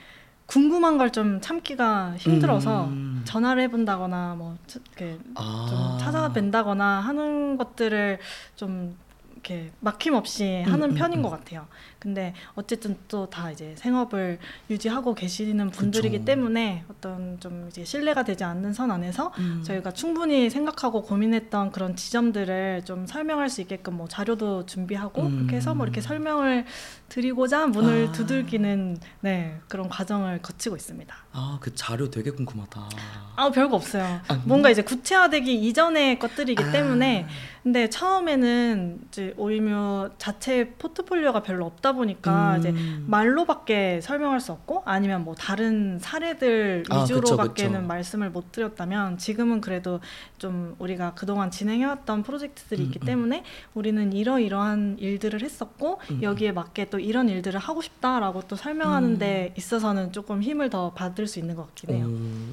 궁금한 0.46 0.98
걸 0.98 1.10
좀 1.12 1.39
참기가 1.42 2.16
힘들어서 2.18 2.86
음. 2.86 3.22
전화를 3.26 3.63
해본다거나 3.63 4.36
뭐 4.36 4.58
차- 4.68 4.80
이렇게 4.98 5.18
아. 5.36 5.66
좀 5.70 5.98
찾아뵌다거나 6.06 7.00
하는 7.02 7.58
것들을 7.58 8.20
좀 8.56 8.98
이렇게 9.34 9.72
막힘없이 9.82 10.62
하는 10.63 10.92
음, 10.92 10.96
편인 10.96 11.20
음. 11.20 11.24
것 11.24 11.30
같아요. 11.30 11.68
근데 12.04 12.34
어쨌든 12.56 12.98
또 13.08 13.24
다 13.34 13.50
이제 13.50 13.74
생업을 13.78 14.38
유지하고 14.70 15.16
계시는 15.16 15.70
분들이기 15.70 16.18
그쵸. 16.18 16.26
때문에 16.26 16.84
어떤 16.92 17.39
좀 17.39 17.68
이제 17.70 17.86
신뢰가 17.86 18.24
되지 18.24 18.44
않는 18.44 18.74
선 18.74 18.92
안에서 18.92 19.32
음. 19.38 19.63
저희가 19.66 19.92
충분히 19.92 20.50
생각하고 20.50 21.02
고민했던 21.04 21.72
그런 21.72 21.96
지점들을 21.96 22.84
좀 22.84 23.08
설명할 23.08 23.50
수 23.50 23.62
있게끔 23.62 23.96
뭐 23.96 24.08
자료도 24.10 24.66
준비하고 24.66 25.22
음. 25.22 25.38
그렇게 25.38 25.56
해서 25.56 25.74
뭐 25.74 25.86
이렇게 25.86 26.02
설명을 26.02 26.66
드리고자 27.08 27.68
문을 27.68 28.08
아. 28.10 28.12
두들기는 28.12 28.98
네 29.22 29.60
그런 29.70 29.88
과정을 29.88 30.42
거치고 30.42 30.76
있습니다. 30.76 31.16
아, 31.32 31.58
그 31.62 31.74
자료 31.74 32.10
되게 32.10 32.32
궁금하다. 32.32 32.89
아 33.36 33.50
별거 33.52 33.76
없어요. 33.78 34.20
아, 34.28 34.42
뭔가 34.46 34.70
이제 34.70 34.82
구체화되기 34.84 35.56
이전의 35.68 36.20
것들이기 36.20 36.62
아. 36.62 36.72
때문에 36.72 37.28
근데 37.63 37.89
처음에는 37.89 39.00
이제 39.08 39.34
오이뮤 39.38 40.10
자체 40.18 40.72
포트폴리오가 40.78 41.42
별로 41.44 41.66
없다 41.66 41.92
보니까 41.93 42.56
음. 42.56 42.60
이제 42.60 42.75
말로밖에 43.06 44.01
설명할 44.01 44.39
수 44.39 44.51
없고 44.51 44.84
아니면 44.86 45.23
뭐 45.23 45.36
다른 45.36 45.99
사례들 45.99 46.84
아, 46.89 47.01
위주로밖에는 47.01 47.71
그쵸, 47.71 47.82
그쵸. 47.82 47.88
말씀을 47.88 48.29
못 48.29 48.51
드렸다면 48.51 49.17
지금은 49.17 49.62
그래도 49.62 49.99
좀 50.38 50.75
우리가 50.79 51.13
그동안 51.13 51.51
진행해왔던 51.51 52.23
프로젝트들이 52.23 52.82
음, 52.82 52.86
있기 52.88 52.99
음. 53.01 53.06
때문에 53.06 53.43
우리는 53.73 54.13
이러이러한 54.13 54.97
일들을 54.99 55.41
했었고 55.41 55.99
음, 56.12 56.21
여기에 56.21 56.51
맞게 56.51 56.89
또 56.89 56.99
이런 56.99 57.29
일들을 57.29 57.60
하고 57.60 57.82
싶다라고 57.82 58.43
또 58.47 58.56
설명하는 58.56 59.12
음. 59.12 59.19
데 59.19 59.53
있어서는 59.58 60.12
조금 60.12 60.41
힘을 60.41 60.69
더 60.69 60.91
받을 60.91 61.27
수 61.27 61.39
있는 61.39 61.56
것 61.56 61.67
같긴 61.67 61.95
해요. 61.95 62.08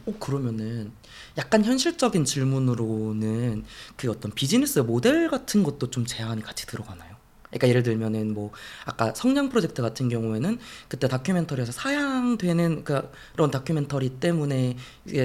오, 0.07 0.11
어, 0.11 0.14
그러면은 0.18 0.92
약간 1.37 1.64
현실적인 1.64 2.24
질문으로는 2.24 3.64
그 3.96 4.11
어떤 4.11 4.33
비즈니스 4.33 4.79
모델 4.81 5.29
같은 5.29 5.62
것도 5.62 5.90
좀 5.90 6.05
제한이 6.07 6.42
같이 6.42 6.66
들어가나요? 6.66 7.10
그러니까 7.51 7.69
예를 7.69 7.83
들면은 7.83 8.33
뭐 8.33 8.53
아까 8.85 9.13
성냥 9.15 9.49
프로젝트 9.49 9.83
같은 9.83 10.09
경우에는 10.09 10.59
그때 10.89 11.09
다큐멘터리에서 11.09 11.73
사양되는 11.73 12.85
그 12.85 13.11
그런 13.33 13.51
다큐멘터리 13.51 14.21
때문에 14.21 14.77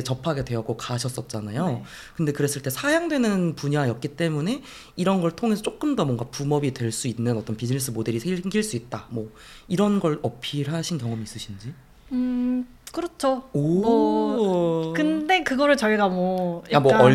접하게 0.04 0.44
되었고 0.44 0.76
가셨었잖아요. 0.78 1.68
네. 1.68 1.84
근데 2.16 2.32
그랬을 2.32 2.62
때 2.64 2.70
사양되는 2.72 3.56
분야였기 3.56 4.16
때문에 4.16 4.64
이런 4.96 5.22
걸 5.22 5.32
통해서 5.32 5.62
조금 5.62 5.96
더 5.96 6.06
뭔가 6.06 6.26
붐업이 6.26 6.74
될 6.74 6.92
수 6.92 7.08
있는 7.08 7.36
어떤 7.38 7.58
비즈니스 7.58 7.92
모델이 7.92 8.20
생길 8.20 8.64
수 8.64 8.76
있다. 8.76 9.08
뭐 9.10 9.30
이런 9.68 10.00
걸 10.00 10.20
어필하신 10.22 10.98
경험 10.98 11.22
있으신지? 11.22 11.74
음 12.12 12.66
그렇죠. 12.91 13.43
오. 13.52 13.82
뭐, 13.82 14.93
근데 14.93 15.43
그거를 15.43 15.76
저희가 15.76 16.08
뭐 16.08 16.63
야, 16.71 16.80
뭐 16.80 16.91
약간 16.93 17.06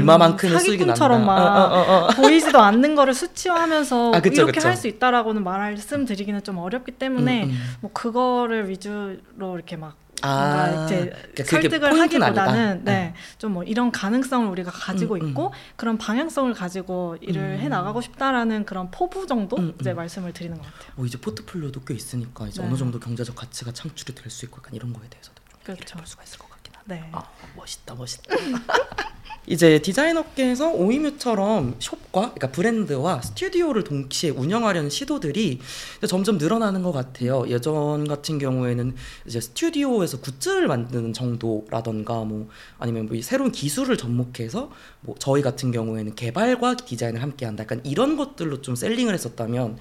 수익이 0.58 0.84
난다. 0.84 0.94
사기꾼처럼 0.96 1.24
막 1.24 1.38
어, 1.38 1.74
어, 1.74 1.80
어, 1.80 1.94
어. 2.04 2.08
보이지도 2.08 2.58
않는 2.60 2.94
거를 2.94 3.14
수치화하면서 3.14 4.12
아, 4.14 4.20
그쵸, 4.20 4.42
이렇게. 4.42 4.60
할 4.60 4.76
수 4.76 4.88
있다라고는 4.88 5.42
말씀드리기는 5.42 6.42
좀 6.42 6.58
어렵기 6.58 6.92
때문에 6.92 7.44
음, 7.44 7.50
음. 7.50 7.76
뭐 7.80 7.90
그거를 7.92 8.68
위주로 8.68 9.16
이렇게 9.56 9.76
막 9.76 9.96
아, 10.22 10.84
이제 10.84 11.10
그러니까 11.34 11.44
설득을 11.44 11.98
하기보다는. 11.98 12.84
네, 12.84 13.14
좀 13.38 13.50
뭐 13.54 13.62
이런 13.64 13.90
가능성을 13.90 14.46
우리가 14.50 14.70
가지고 14.70 15.14
음, 15.14 15.20
음. 15.22 15.28
있고 15.30 15.52
그런 15.76 15.96
방향성을 15.96 16.52
가지고 16.52 17.16
일을 17.22 17.40
음. 17.42 17.58
해 17.58 17.68
나가고 17.68 18.02
싶다라는 18.02 18.66
그런 18.66 18.90
포부 18.90 19.26
정도 19.26 19.56
음, 19.56 19.72
이제 19.80 19.92
음. 19.92 19.96
말씀을 19.96 20.32
드리는 20.34 20.56
것 20.58 20.62
같아요. 20.62 20.92
뭐 20.96 21.06
이제 21.06 21.18
포트폴리오도 21.18 21.84
꽤 21.84 21.94
있으니까 21.94 22.46
이제 22.48 22.60
네. 22.60 22.68
어느 22.68 22.76
정도 22.76 23.00
경제적 23.00 23.34
가치가 23.34 23.72
창출이 23.72 24.14
될 24.14 24.30
수 24.30 24.44
있고 24.44 24.58
약간 24.58 24.74
이런 24.74 24.92
거에 24.92 25.08
대해서도 25.08 25.39
얘기를 25.39 25.39
그렇죠. 25.64 25.96
해볼 25.96 26.06
수가 26.06 26.22
있을 26.22 26.38
것 26.38 26.48
같긴 26.50 26.72
하네요. 26.74 27.04
네. 27.04 27.10
아 27.12 27.24
멋있다 27.56 27.94
멋있다. 27.94 28.34
이제 29.46 29.80
디자인 29.80 30.16
업계에서 30.16 30.70
오이뮤처럼 30.70 31.74
숍과 31.78 32.34
그러니까 32.34 32.50
브랜드와 32.52 33.22
스튜디오를 33.22 33.84
동시에 33.84 34.30
운영하려는 34.30 34.90
시도들이 34.90 35.60
점점 36.06 36.38
늘어나는 36.38 36.82
것 36.82 36.92
같아요. 36.92 37.48
예전 37.48 38.06
같은 38.06 38.38
경우에는 38.38 38.94
이제 39.26 39.40
스튜디오에서 39.40 40.20
굿즈를 40.20 40.68
만드는 40.68 41.14
정도라던가 41.14 42.22
뭐 42.24 42.48
아니면 42.78 43.06
뭐 43.06 43.20
새로운 43.22 43.50
기술을 43.50 43.96
접목해서 43.96 44.70
뭐 45.00 45.14
저희 45.18 45.42
같은 45.42 45.72
경우에는 45.72 46.14
개발과 46.14 46.76
디자인을 46.76 47.22
함께한다. 47.22 47.64
약간 47.64 47.80
이런 47.84 48.16
것들로 48.16 48.60
좀 48.60 48.76
셀링을 48.76 49.14
했었다면 49.14 49.78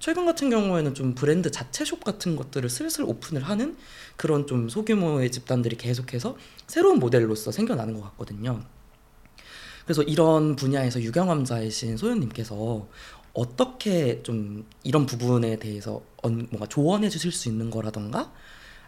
최근 0.00 0.24
같은 0.24 0.48
경우에는 0.48 0.94
좀 0.94 1.14
브랜드 1.14 1.50
자체 1.50 1.84
숍 1.84 2.02
같은 2.02 2.34
것들을 2.34 2.68
슬슬 2.70 3.04
오픈을 3.04 3.42
하는 3.42 3.76
그런 4.16 4.46
좀 4.46 4.70
소규모의 4.70 5.30
집단들이 5.30 5.76
계속해서 5.76 6.36
새로운 6.66 6.98
모델로서 6.98 7.52
생겨나는 7.52 7.94
것 7.94 8.02
같거든요. 8.10 8.62
그래서 9.84 10.02
이런 10.02 10.56
분야에서 10.56 11.02
유경험자이신 11.02 11.98
소연님께서 11.98 12.88
어떻게 13.34 14.22
좀 14.22 14.66
이런 14.82 15.04
부분에 15.04 15.58
대해서 15.58 16.02
뭔가 16.22 16.66
조언해 16.66 17.08
주실 17.10 17.30
수 17.30 17.48
있는 17.48 17.70
거라던가 17.70 18.32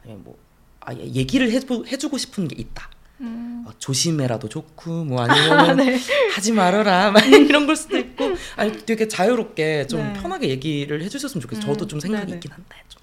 아니면 0.02 0.24
뭐 0.24 0.38
아예 0.80 1.04
얘기를 1.04 1.50
해주, 1.50 1.84
해주고 1.86 2.18
싶은 2.18 2.48
게 2.48 2.56
있다. 2.58 2.90
음. 3.22 3.64
어, 3.66 3.70
조심해라도 3.78 4.48
좋고 4.48 5.04
뭐 5.04 5.22
아니면 5.24 5.76
네. 5.76 5.98
하지 6.34 6.52
말아라 6.52 7.10
막 7.10 7.24
이런 7.26 7.66
걸 7.66 7.76
수도 7.76 7.96
있고 7.96 8.32
아니 8.56 8.76
되게 8.84 9.08
자유롭게 9.08 9.86
좀 9.86 10.00
네. 10.00 10.12
편하게 10.14 10.48
얘기를 10.48 11.02
해주셨으면 11.02 11.40
좋겠어요. 11.42 11.64
음. 11.64 11.72
저도 11.72 11.86
좀 11.86 12.00
생각이 12.00 12.26
네네. 12.26 12.36
있긴 12.36 12.52
한데 12.52 12.76
좀 12.88 13.00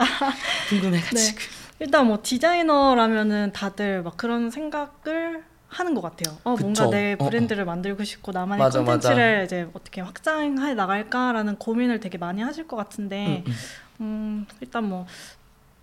궁금해가지고 0.70 1.16
네. 1.16 1.60
일단 1.80 2.08
뭐 2.08 2.20
디자이너라면은 2.22 3.54
다들 3.54 4.04
막 4.04 4.18
그런 4.18 4.52
생각을 4.52 5.44
하는 5.70 5.94
것 5.94 6.02
같아요. 6.02 6.38
어, 6.44 6.56
뭔가 6.60 6.90
내 6.90 7.16
어, 7.18 7.24
어. 7.24 7.26
브랜드를 7.26 7.64
어, 7.64 7.66
만들고 7.66 8.04
싶고 8.04 8.32
나만의 8.32 8.58
맞아, 8.58 8.80
콘텐츠를 8.80 9.42
맞아. 9.42 9.44
이제 9.44 9.70
어떻게 9.74 10.02
확장해 10.02 10.74
나갈까라는 10.74 11.58
고민을 11.58 12.00
되게 12.00 12.18
많이 12.18 12.42
하실 12.42 12.68
것 12.68 12.76
같은데, 12.76 13.44
음, 13.48 13.52
음. 13.52 13.56
음 14.02 14.46
일단 14.62 14.90
뭐 14.90 15.06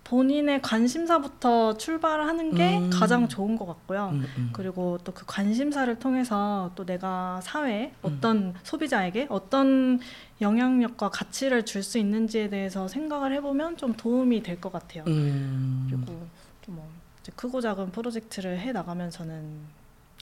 본인의 0.07 0.61
관심사부터 0.61 1.77
출발하는 1.77 2.55
게 2.55 2.77
음. 2.77 2.89
가장 2.89 3.27
좋은 3.27 3.57
것 3.57 3.65
같고요. 3.65 4.11
음, 4.13 4.25
음. 4.37 4.49
그리고 4.53 4.97
또 5.03 5.11
그 5.17 5.25
관심사를 5.25 5.93
통해서 5.99 6.71
또 6.75 6.85
내가 6.85 7.41
사회에 7.43 7.91
어떤 8.03 8.53
소비자에게 8.63 9.27
어떤 9.29 9.99
영향력과 10.39 11.09
가치를 11.09 11.65
줄 11.65 11.83
수 11.83 11.97
있는지에 11.97 12.49
대해서 12.49 12.87
생각을 12.87 13.33
해보면 13.33 13.75
좀 13.77 13.93
도움이 13.93 14.43
될 14.43 14.61
것 14.61 14.71
같아요. 14.71 15.03
그리고 15.03 16.27
뭐 16.67 16.89
크고 17.35 17.59
작은 17.61 17.91
프로젝트를 17.91 18.57
해 18.59 18.71
나가면서는 18.71 19.59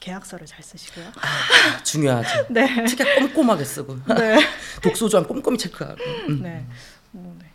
계약서를 0.00 0.46
잘 0.46 0.62
쓰시고요. 0.62 1.06
아, 1.06 1.82
중요하죠. 1.84 2.46
네. 2.50 2.84
특히 2.84 3.04
꼼꼼하게 3.20 3.64
쓰고. 3.64 3.96
네. 4.16 4.38
독소조항 4.82 5.26
꼼꼼히 5.26 5.56
체크하고. 5.58 5.96
음. 6.28 6.42
네. 6.42 6.66
뭐, 7.12 7.36
네. 7.40 7.46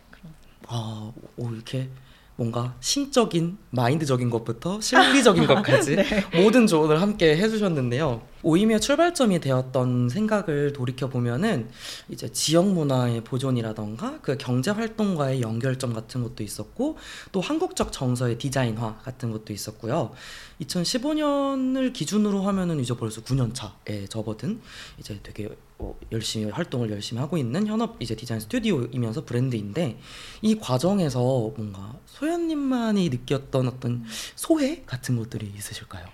아, 0.68 1.12
오, 1.36 1.50
이렇게 1.50 1.88
뭔가 2.36 2.74
신적인 2.80 3.58
마인드적인 3.70 4.30
것부터 4.30 4.80
실리적인 4.82 5.46
것까지 5.46 5.96
네. 5.96 6.24
모든 6.42 6.66
조언을 6.66 7.00
함께 7.00 7.36
해주셨는데요. 7.36 8.22
오이미의 8.42 8.80
출발점이 8.80 9.40
되었던 9.40 10.08
생각을 10.08 10.72
돌이켜 10.72 11.08
보면은 11.08 11.68
이제 12.08 12.30
지역 12.30 12.68
문화의 12.68 13.22
보존이라던가 13.22 14.20
그 14.20 14.36
경제 14.36 14.70
활동과의 14.70 15.42
연결점 15.42 15.92
같은 15.92 16.22
것도 16.22 16.42
있었고 16.42 16.98
또 17.30 17.40
한국적 17.40 17.92
정서의 17.92 18.38
디자인화 18.38 18.98
같은 18.98 19.30
것도 19.30 19.52
있었고요. 19.52 20.12
2015년을 20.60 21.92
기준으로 21.92 22.42
하면은 22.42 22.80
이제 22.80 22.94
벌써 22.94 23.22
9년 23.22 23.54
차에 23.54 24.06
접어든 24.06 24.60
이제 24.98 25.18
되게 25.22 25.48
어, 25.78 25.98
열심히 26.12 26.50
활동을 26.50 26.90
열심히 26.90 27.20
하고 27.20 27.36
있는 27.36 27.66
현업 27.66 27.96
이제 28.00 28.14
디자인 28.14 28.40
스튜디오이면서 28.40 29.24
브랜드인데 29.24 29.98
이 30.42 30.58
과정에서 30.58 31.20
뭔가 31.56 31.98
소연님만이 32.06 33.08
느꼈던 33.08 33.68
어떤 33.68 34.04
소회 34.36 34.82
같은 34.84 35.16
것들이 35.16 35.52
있으실까요? 35.56 36.06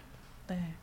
네. 0.49 0.74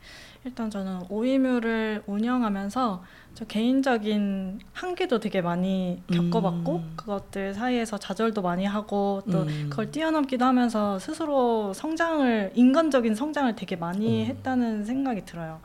일단 0.46 0.70
저는 0.70 1.02
오이뮤를 1.10 2.04
운영하면서 2.06 3.04
저 3.34 3.46
개인적인 3.46 4.60
한계도 4.74 5.20
되게 5.20 5.42
많이 5.42 6.04
겪어봤고 6.14 6.76
음. 6.76 6.94
그것들 6.96 7.56
사이에서 7.56 7.98
좌절도 7.98 8.44
많이 8.44 8.64
하고 8.64 9.24
또 9.32 9.42
음. 9.42 9.68
그걸 9.72 9.90
뛰어넘기도 9.90 10.46
하면서 10.46 11.00
스스로 11.00 11.74
성장을 11.74 12.52
인간적인 12.54 13.16
성장을 13.16 13.56
되게 13.56 13.76
많이 13.76 14.24
음. 14.24 14.28
했다는 14.28 14.86
생각이 14.86 15.26
들어요. 15.26 15.62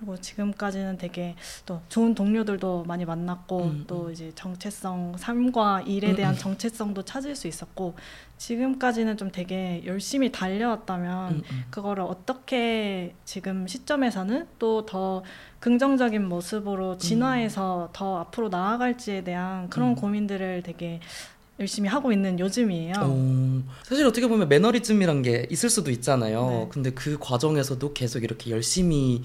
그리고 0.00 0.16
지금까지는 0.16 0.98
되게 0.98 1.36
또 1.66 1.80
좋은 1.88 2.14
동료들도 2.14 2.84
많이 2.84 3.04
만났고 3.04 3.62
음, 3.62 3.84
또 3.86 4.06
음. 4.06 4.12
이제 4.12 4.32
정체성 4.34 5.16
삶과 5.18 5.82
일에 5.82 6.10
음, 6.10 6.16
대한 6.16 6.34
음, 6.34 6.38
정체성도 6.38 7.02
찾을 7.02 7.36
수 7.36 7.46
있었고 7.46 7.94
지금까지는 8.38 9.18
좀 9.18 9.30
되게 9.30 9.82
열심히 9.84 10.32
달려왔다면 10.32 11.32
음, 11.34 11.42
음. 11.50 11.64
그거를 11.70 12.02
어떻게 12.02 13.14
지금 13.24 13.66
시점에서는 13.66 14.46
또 14.58 14.80
더 14.90 15.22
긍정적인 15.60 16.26
모습으로 16.26 16.96
진화해서 16.98 17.90
더 17.92 18.18
앞으로 18.18 18.48
나아갈지에 18.48 19.22
대한 19.24 19.68
그런 19.68 19.94
고민들을 19.94 20.62
되게 20.64 21.00
열심히 21.60 21.88
하고 21.90 22.10
있는 22.10 22.38
요즘이에요. 22.40 22.94
오, 23.02 23.62
사실 23.84 24.06
어떻게 24.06 24.26
보면 24.26 24.48
매너리즘이란 24.48 25.20
게 25.20 25.46
있을 25.50 25.68
수도 25.68 25.90
있잖아요. 25.90 26.48
네. 26.48 26.68
근데 26.70 26.90
그 26.90 27.18
과정에서도 27.20 27.92
계속 27.92 28.24
이렇게 28.24 28.50
열심히 28.50 29.22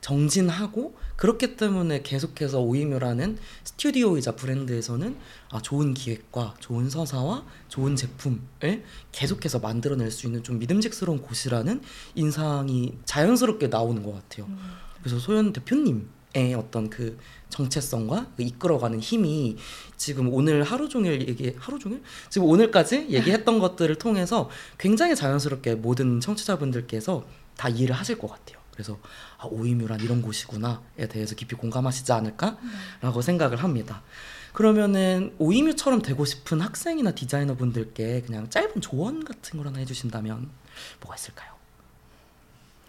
정진하고 0.00 0.96
그렇기 1.16 1.56
때문에 1.56 2.02
계속해서 2.02 2.60
오이묘라는 2.60 3.38
스튜디오이자 3.64 4.36
브랜드에서는 4.36 5.16
아, 5.50 5.60
좋은 5.60 5.94
기획과 5.94 6.54
좋은 6.60 6.90
서사와 6.90 7.44
좋은 7.68 7.96
제품을 7.96 8.84
계속해서 9.12 9.58
만들어낼 9.58 10.10
수 10.10 10.26
있는 10.26 10.42
좀 10.42 10.58
믿음직스러운 10.58 11.22
곳이라는 11.22 11.82
인상이 12.14 12.98
자연스럽게 13.04 13.68
나오는 13.68 14.02
것 14.02 14.12
같아요. 14.14 14.46
음. 14.46 14.58
그래서 15.00 15.18
소연 15.18 15.52
대표님 15.52 16.08
의 16.34 16.52
어떤 16.52 16.90
그 16.90 17.16
정체성과 17.48 18.32
그 18.36 18.42
이끌어가는 18.42 19.00
힘이 19.00 19.56
지금 19.96 20.32
오늘 20.32 20.62
하루 20.62 20.86
종일 20.86 21.26
얘기 21.26 21.54
하루 21.58 21.78
종일 21.78 22.02
지금 22.28 22.48
오늘까지 22.48 23.06
얘기했던 23.08 23.58
것들을 23.58 23.94
통해서 23.96 24.50
굉장히 24.76 25.16
자연스럽게 25.16 25.76
모든 25.76 26.20
청취자분들께서 26.20 27.24
다 27.56 27.70
이해를 27.70 27.94
하실 27.94 28.18
것 28.18 28.28
같아요. 28.28 28.57
그래서 28.78 28.96
아, 29.38 29.46
오이뮤란 29.46 29.98
이런 30.02 30.22
곳이구나에 30.22 31.08
대해서 31.10 31.34
깊이 31.34 31.56
공감하시지 31.56 32.12
않을까라고 32.12 33.22
생각을 33.22 33.56
합니다. 33.56 34.02
그러면은 34.52 35.34
오이뮤처럼 35.38 36.00
되고 36.00 36.24
싶은 36.24 36.60
학생이나 36.60 37.10
디자이너 37.10 37.56
분들께 37.56 38.22
그냥 38.22 38.48
짧은 38.48 38.80
조언 38.80 39.24
같은 39.24 39.58
걸 39.58 39.66
하나 39.66 39.80
해주신다면 39.80 40.48
뭐가 41.00 41.16
있을까요? 41.16 41.50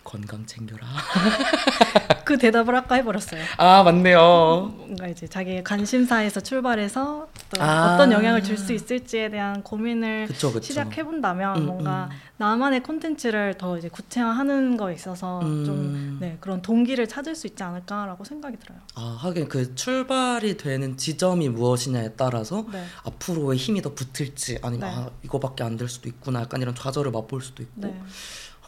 건강 0.03 0.45
챙겨라. 0.45 0.85
그 2.25 2.37
대답을 2.37 2.75
아까 2.75 2.95
해버렸어요. 2.95 3.41
아 3.57 3.81
맞네요. 3.83 4.73
뭔가 4.77 5.07
이제 5.07 5.27
자기의 5.27 5.63
관심사에서 5.63 6.39
출발해서 6.41 7.27
아~ 7.59 7.93
어떤 7.95 8.11
영향을 8.11 8.43
줄 8.43 8.59
수 8.59 8.73
있을지에 8.73 9.29
대한 9.29 9.63
고민을 9.63 10.27
그쵸, 10.27 10.51
그쵸. 10.51 10.65
시작해 10.65 11.03
본다면 11.03 11.57
음, 11.57 11.65
뭔가 11.65 12.09
음. 12.11 12.17
나만의 12.37 12.83
콘텐츠를 12.83 13.55
더 13.57 13.77
이제 13.77 13.87
구체화하는 13.89 14.75
거에 14.77 14.93
있어서 14.93 15.39
음. 15.41 15.65
좀 15.65 16.17
네, 16.19 16.37
그런 16.41 16.61
동기를 16.61 17.07
찾을 17.07 17.35
수 17.35 17.47
있지 17.47 17.63
않을까라고 17.63 18.23
생각이 18.25 18.57
들어요. 18.57 18.79
아 18.95 19.17
하긴 19.21 19.47
그 19.47 19.73
출발이 19.75 20.57
되는 20.57 20.97
지점이 20.97 21.49
무엇이냐에 21.49 22.13
따라서 22.17 22.65
네. 22.71 22.83
앞으로의 23.05 23.57
힘이 23.57 23.81
더 23.81 23.93
붙을지 23.95 24.59
아니면 24.61 24.89
네. 24.89 24.95
아, 24.95 25.09
이거밖에 25.23 25.63
안 25.63 25.77
될 25.77 25.87
수도 25.87 26.09
있구나 26.09 26.41
약간 26.41 26.61
이런 26.61 26.75
좌절을 26.75 27.11
맛볼 27.11 27.41
수도 27.41 27.63
있고. 27.63 27.95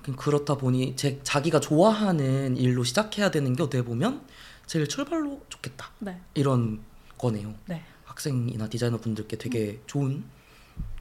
네. 0.08 0.14
그렇다 0.16 0.56
보니 0.56 0.96
제 0.96 1.20
자기가 1.24 1.60
좋아하는 1.60 2.58
일로 2.58 2.84
시작해야 2.84 3.32
되는 3.32 3.56
게 3.56 3.64
어떻게 3.64 3.84
보면 3.84 4.22
제일 4.66 4.88
출발로 4.88 5.42
좋겠다. 5.50 5.92
네. 6.00 6.20
이런 6.34 6.80
거네요. 7.18 7.54
네. 7.68 7.84
학생이나 8.06 8.68
디자이너 8.68 8.98
분들께 8.98 9.38
되게 9.38 9.80
좋은 9.88 10.24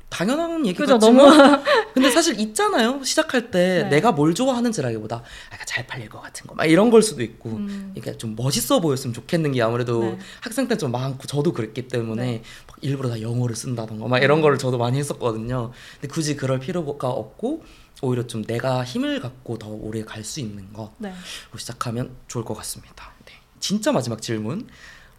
당연한 0.09 0.67
얘기 0.67 0.77
그죠, 0.77 0.99
같지만 0.99 1.63
근데 1.95 2.11
사실 2.11 2.39
있잖아요. 2.41 3.03
시작할 3.05 3.53
때 3.53 3.83
네. 3.85 3.89
내가 3.91 4.11
뭘 4.11 4.35
좋아하는지라기보다 4.35 5.17
아, 5.17 5.65
잘 5.67 5.87
팔릴 5.87 6.09
것 6.09 6.21
같은 6.21 6.49
거 6.49 6.55
막 6.57 6.65
이런 6.67 6.91
걸 6.91 7.01
수도 7.01 7.23
있고 7.23 7.51
음. 7.51 7.93
이게 7.97 8.17
좀 8.19 8.35
멋있어 8.35 8.81
보였으면 8.81 9.15
좋겠는 9.15 9.53
게 9.53 9.63
아무래도 9.63 10.03
네. 10.03 10.19
학생 10.41 10.67
때 10.67 10.77
좀 10.77 10.91
많고 10.91 11.27
저도 11.29 11.53
그랬기 11.53 11.87
때문에 11.87 12.23
네. 12.25 12.43
막 12.67 12.77
일부러 12.81 13.09
다 13.09 13.21
영어를 13.21 13.55
쓴다던가 13.55 14.09
막 14.09 14.19
이런 14.21 14.41
거를 14.41 14.59
저도 14.59 14.79
많이 14.79 14.99
했었거든요. 14.99 15.71
근데 16.01 16.13
굳이 16.13 16.35
그럴 16.37 16.59
필요가 16.59 17.09
없고 17.09 17.63
오히려 18.03 18.27
좀 18.27 18.43
내가 18.45 18.85
힘을 18.85 19.21
갖고 19.21 19.59
더 19.59 19.69
오래 19.69 20.03
갈 20.05 20.25
수 20.25 20.41
있는 20.41 20.73
거로 20.73 20.93
네. 20.99 21.13
시작하면 21.57 22.15
좋을 22.29 22.45
것 22.45 22.55
같습니다. 22.55 23.13
네. 23.25 23.33
진짜 23.59 23.93
마지막 23.93 24.21
질문. 24.23 24.69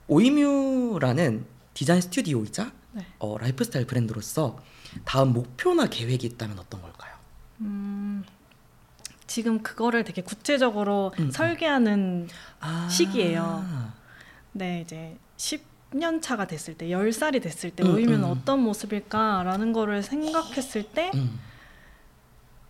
오이뮤라는 0.07 1.45
디자인 1.73 2.01
스튜디오이자 2.01 2.71
네. 2.93 3.05
어, 3.19 3.38
라이프스타일 3.38 3.86
브랜드로서 3.88 4.59
다음 5.05 5.34
목표나 5.34 5.86
계획이 5.88 6.27
있다면 6.27 6.59
어떤 6.59 6.82
걸까요? 6.82 7.13
음, 7.61 8.23
지금 9.27 9.63
그거를 9.63 10.03
되게 10.03 10.21
구체적으로 10.21 11.13
음. 11.19 11.32
설계하는 11.32 12.27
아. 12.59 12.88
시기예요. 12.89 13.65
네, 14.51 14.82
이제 14.82 15.17
10년 15.38 16.21
차가 16.21 16.45
됐을 16.45 16.73
때, 16.77 16.88
10살이 16.88 17.41
됐을 17.41 17.71
때 17.71 17.84
음, 17.84 17.91
모이면 17.91 18.23
음. 18.23 18.29
어떤 18.29 18.59
모습일까라는 18.61 19.71
거를 19.71 20.03
생각했을 20.03 20.84
때 20.84 21.11
음. 21.15 21.39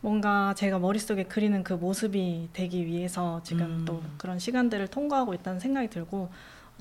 뭔가 0.02 0.54
제가 0.56 0.80
머릿속에 0.80 1.24
그리는 1.26 1.64
그 1.64 1.74
모습이 1.74 2.50
되기 2.54 2.86
위해서 2.86 3.42
지금 3.44 3.66
음. 3.66 3.86
또 3.86 4.02
그런 4.18 4.40
시간들을 4.40 4.88
통과하고 4.88 5.34
있다는 5.36 5.60
생각이 5.60 5.90
들고 5.90 6.30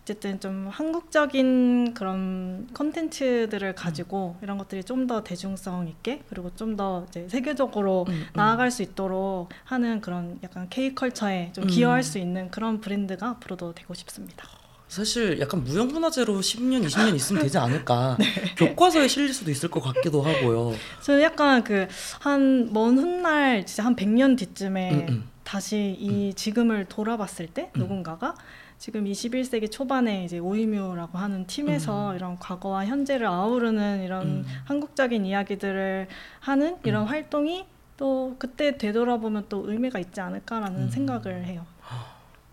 어쨌든 0.00 0.40
좀 0.40 0.68
한국적인 0.68 1.92
그런 1.92 2.66
컨텐츠들을 2.72 3.74
가지고 3.74 4.36
이런 4.40 4.56
것들이 4.56 4.82
좀 4.82 5.06
더 5.06 5.22
대중성 5.22 5.86
있게 5.88 6.22
그리고 6.30 6.50
좀 6.56 6.76
더 6.76 7.04
이제 7.08 7.28
세계적으로 7.28 8.06
음, 8.08 8.12
음. 8.14 8.26
나아갈 8.32 8.70
수 8.70 8.82
있도록 8.82 9.50
하는 9.64 10.00
그런 10.00 10.38
약간 10.42 10.68
K 10.70 10.94
컬처에 10.94 11.52
좀 11.52 11.64
음. 11.64 11.68
기여할 11.68 12.02
수 12.02 12.18
있는 12.18 12.50
그런 12.50 12.80
브랜드가 12.80 13.28
앞으로도 13.28 13.74
되고 13.74 13.92
싶습니다. 13.92 14.46
사실 14.94 15.38
약간 15.38 15.62
무형문화재로 15.62 16.40
10년, 16.40 16.84
20년 16.84 17.14
있으면 17.14 17.42
되지 17.42 17.58
않을까. 17.58 18.16
네. 18.18 18.26
교과서에 18.56 19.06
실릴 19.06 19.32
수도 19.32 19.52
있을 19.52 19.70
것 19.70 19.80
같기도 19.80 20.20
하고요. 20.20 20.74
저는 21.02 21.22
약간 21.22 21.62
그 21.62 21.86
한 22.20 22.72
먼 22.72 22.98
훗날 22.98 23.64
진짜 23.64 23.84
한 23.84 23.94
100년 23.94 24.36
뒤쯤에 24.36 24.90
음, 24.92 25.06
음. 25.08 25.28
다시 25.44 25.96
이 25.98 26.34
지금을 26.34 26.86
돌아봤을 26.86 27.46
때 27.46 27.70
음. 27.76 27.80
누군가가 27.82 28.34
지금 28.78 29.04
21세기 29.04 29.70
초반에 29.70 30.24
이제 30.24 30.40
오이뮤라고 30.40 31.18
하는 31.18 31.46
팀에서 31.46 32.16
이런 32.16 32.36
과거와 32.40 32.86
현재를 32.86 33.28
아우르는 33.28 34.02
이런 34.02 34.26
음. 34.26 34.46
한국적인 34.64 35.24
이야기들을 35.24 36.08
하는 36.40 36.76
이런 36.82 37.04
활동이 37.06 37.64
또 37.96 38.34
그때 38.40 38.76
되돌아보면 38.76 39.44
또 39.48 39.70
의미가 39.70 40.00
있지 40.00 40.20
않을까라는 40.20 40.80
음. 40.84 40.90
생각을 40.90 41.44
해요. 41.44 41.64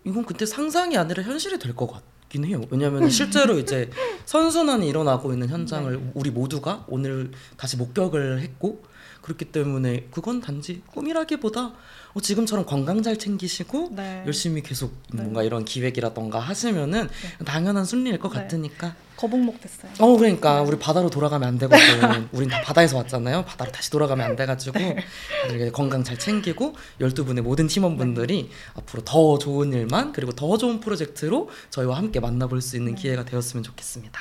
이건 0.04 0.24
그때 0.24 0.46
상상이 0.46 0.96
아니라 0.96 1.24
현실이 1.24 1.58
될 1.58 1.74
것 1.74 1.88
같 1.90 2.02
긴 2.28 2.44
해요. 2.44 2.62
왜냐하면 2.70 3.08
실제로 3.08 3.58
이제 3.58 3.90
선순환이 4.26 4.88
일어나고 4.88 5.32
있는 5.32 5.48
현장을 5.48 5.92
네. 5.92 6.10
우리 6.14 6.30
모두가 6.30 6.84
오늘 6.88 7.30
다시 7.56 7.76
목격을 7.76 8.40
했고 8.40 8.82
그렇기 9.28 9.46
때문에 9.46 10.06
그건 10.10 10.40
단지 10.40 10.80
꿈이라기보다 10.94 11.74
어, 12.14 12.20
지금처럼 12.20 12.64
건강 12.64 13.02
잘 13.02 13.18
챙기시고 13.18 13.90
네. 13.94 14.22
열심히 14.26 14.62
계속 14.62 14.94
네. 15.12 15.22
뭔가 15.22 15.42
이런 15.42 15.66
기획이라던가 15.66 16.38
하시면은 16.38 17.08
당연한 17.44 17.84
순리일 17.84 18.18
것 18.18 18.32
네. 18.32 18.40
같으니까 18.40 18.96
거북목 19.16 19.60
됐어요. 19.60 19.90
어 19.98 20.16
그러니까 20.16 20.62
네. 20.62 20.68
우리 20.68 20.78
바다로 20.78 21.10
돌아가면 21.10 21.46
안 21.46 21.58
되거든. 21.58 22.28
우린 22.32 22.48
다 22.48 22.62
바다에서 22.62 22.96
왔잖아요. 22.96 23.44
바다로 23.44 23.70
다시 23.70 23.90
돌아가면 23.90 24.24
안 24.24 24.36
돼가지고 24.36 24.78
네. 24.78 24.96
다들 25.42 25.72
건강 25.72 26.02
잘 26.02 26.18
챙기고 26.18 26.74
12분의 27.00 27.42
모든 27.42 27.66
팀원분들이 27.66 28.48
앞으로 28.76 29.04
더 29.04 29.38
좋은 29.38 29.72
일만 29.72 30.12
그리고 30.12 30.32
더 30.32 30.56
좋은 30.56 30.80
프로젝트로 30.80 31.50
저희와 31.70 31.98
함께 31.98 32.20
만나볼 32.20 32.62
수 32.62 32.76
있는 32.76 32.94
네. 32.94 33.02
기회가 33.02 33.24
되었으면 33.24 33.62
좋겠습니다. 33.62 34.20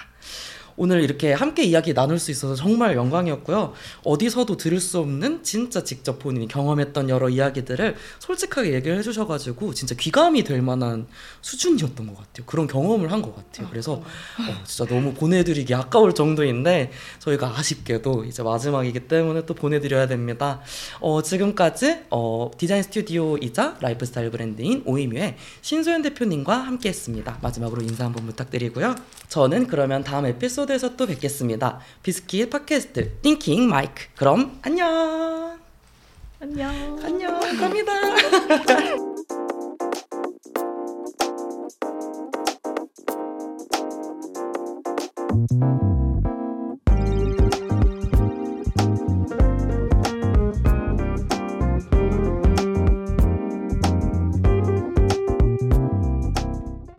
오늘 0.77 1.01
이렇게 1.03 1.33
함께 1.33 1.63
이야기 1.63 1.93
나눌 1.93 2.19
수 2.19 2.31
있어서 2.31 2.55
정말 2.55 2.95
영광이었고요. 2.95 3.73
어디서도 4.03 4.57
들을 4.57 4.79
수 4.79 4.99
없는 4.99 5.43
진짜 5.43 5.83
직접 5.83 6.19
본인이 6.19 6.47
경험했던 6.47 7.09
여러 7.09 7.29
이야기들을 7.29 7.95
솔직하게 8.19 8.73
얘기를 8.73 8.97
해주셔가지고 8.99 9.73
진짜 9.73 9.95
귀감이 9.95 10.43
될 10.43 10.61
만한 10.61 11.07
수준이었던 11.41 12.07
것 12.07 12.15
같아요. 12.17 12.45
그런 12.45 12.67
경험을 12.67 13.11
한 13.11 13.17
것 13.17 13.35
같아요. 13.35 13.67
그래서 13.71 13.93
어, 13.93 14.63
진짜 14.63 14.85
너무 14.93 15.13
보내드리기 15.15 15.73
아까울 15.73 16.13
정도인데 16.13 16.91
저희가 17.17 17.57
아쉽게도 17.57 18.25
이제 18.25 18.43
마지막이기 18.43 19.07
때문에 19.07 19.47
또 19.47 19.55
보내드려야 19.55 20.07
됩니다. 20.07 20.61
어, 20.99 21.23
지금까지 21.23 22.01
어, 22.11 22.51
디자인 22.59 22.83
스튜디오이자 22.83 23.77
라이프스타일 23.81 24.29
브랜드인 24.29 24.83
오이뮤의 24.85 25.37
신소연 25.61 26.03
대표님과 26.03 26.55
함께했습니다. 26.55 27.39
마지막으로 27.41 27.81
인사 27.81 28.05
한번 28.05 28.27
부탁드리고요. 28.27 28.93
저는 29.29 29.65
그러면 29.65 30.03
다음 30.03 30.25
에피소드에서 30.67 30.95
또 30.95 31.07
뵙겠습니다. 31.07 31.79
비스킷 32.03 32.49
팟캐스트 32.49 33.21
띵킹 33.21 33.69
마이크. 33.69 34.05
그럼 34.15 34.59
안녕. 34.61 35.57
안녕. 36.39 36.99
안녕. 37.03 37.39
갑니다. 37.57 37.93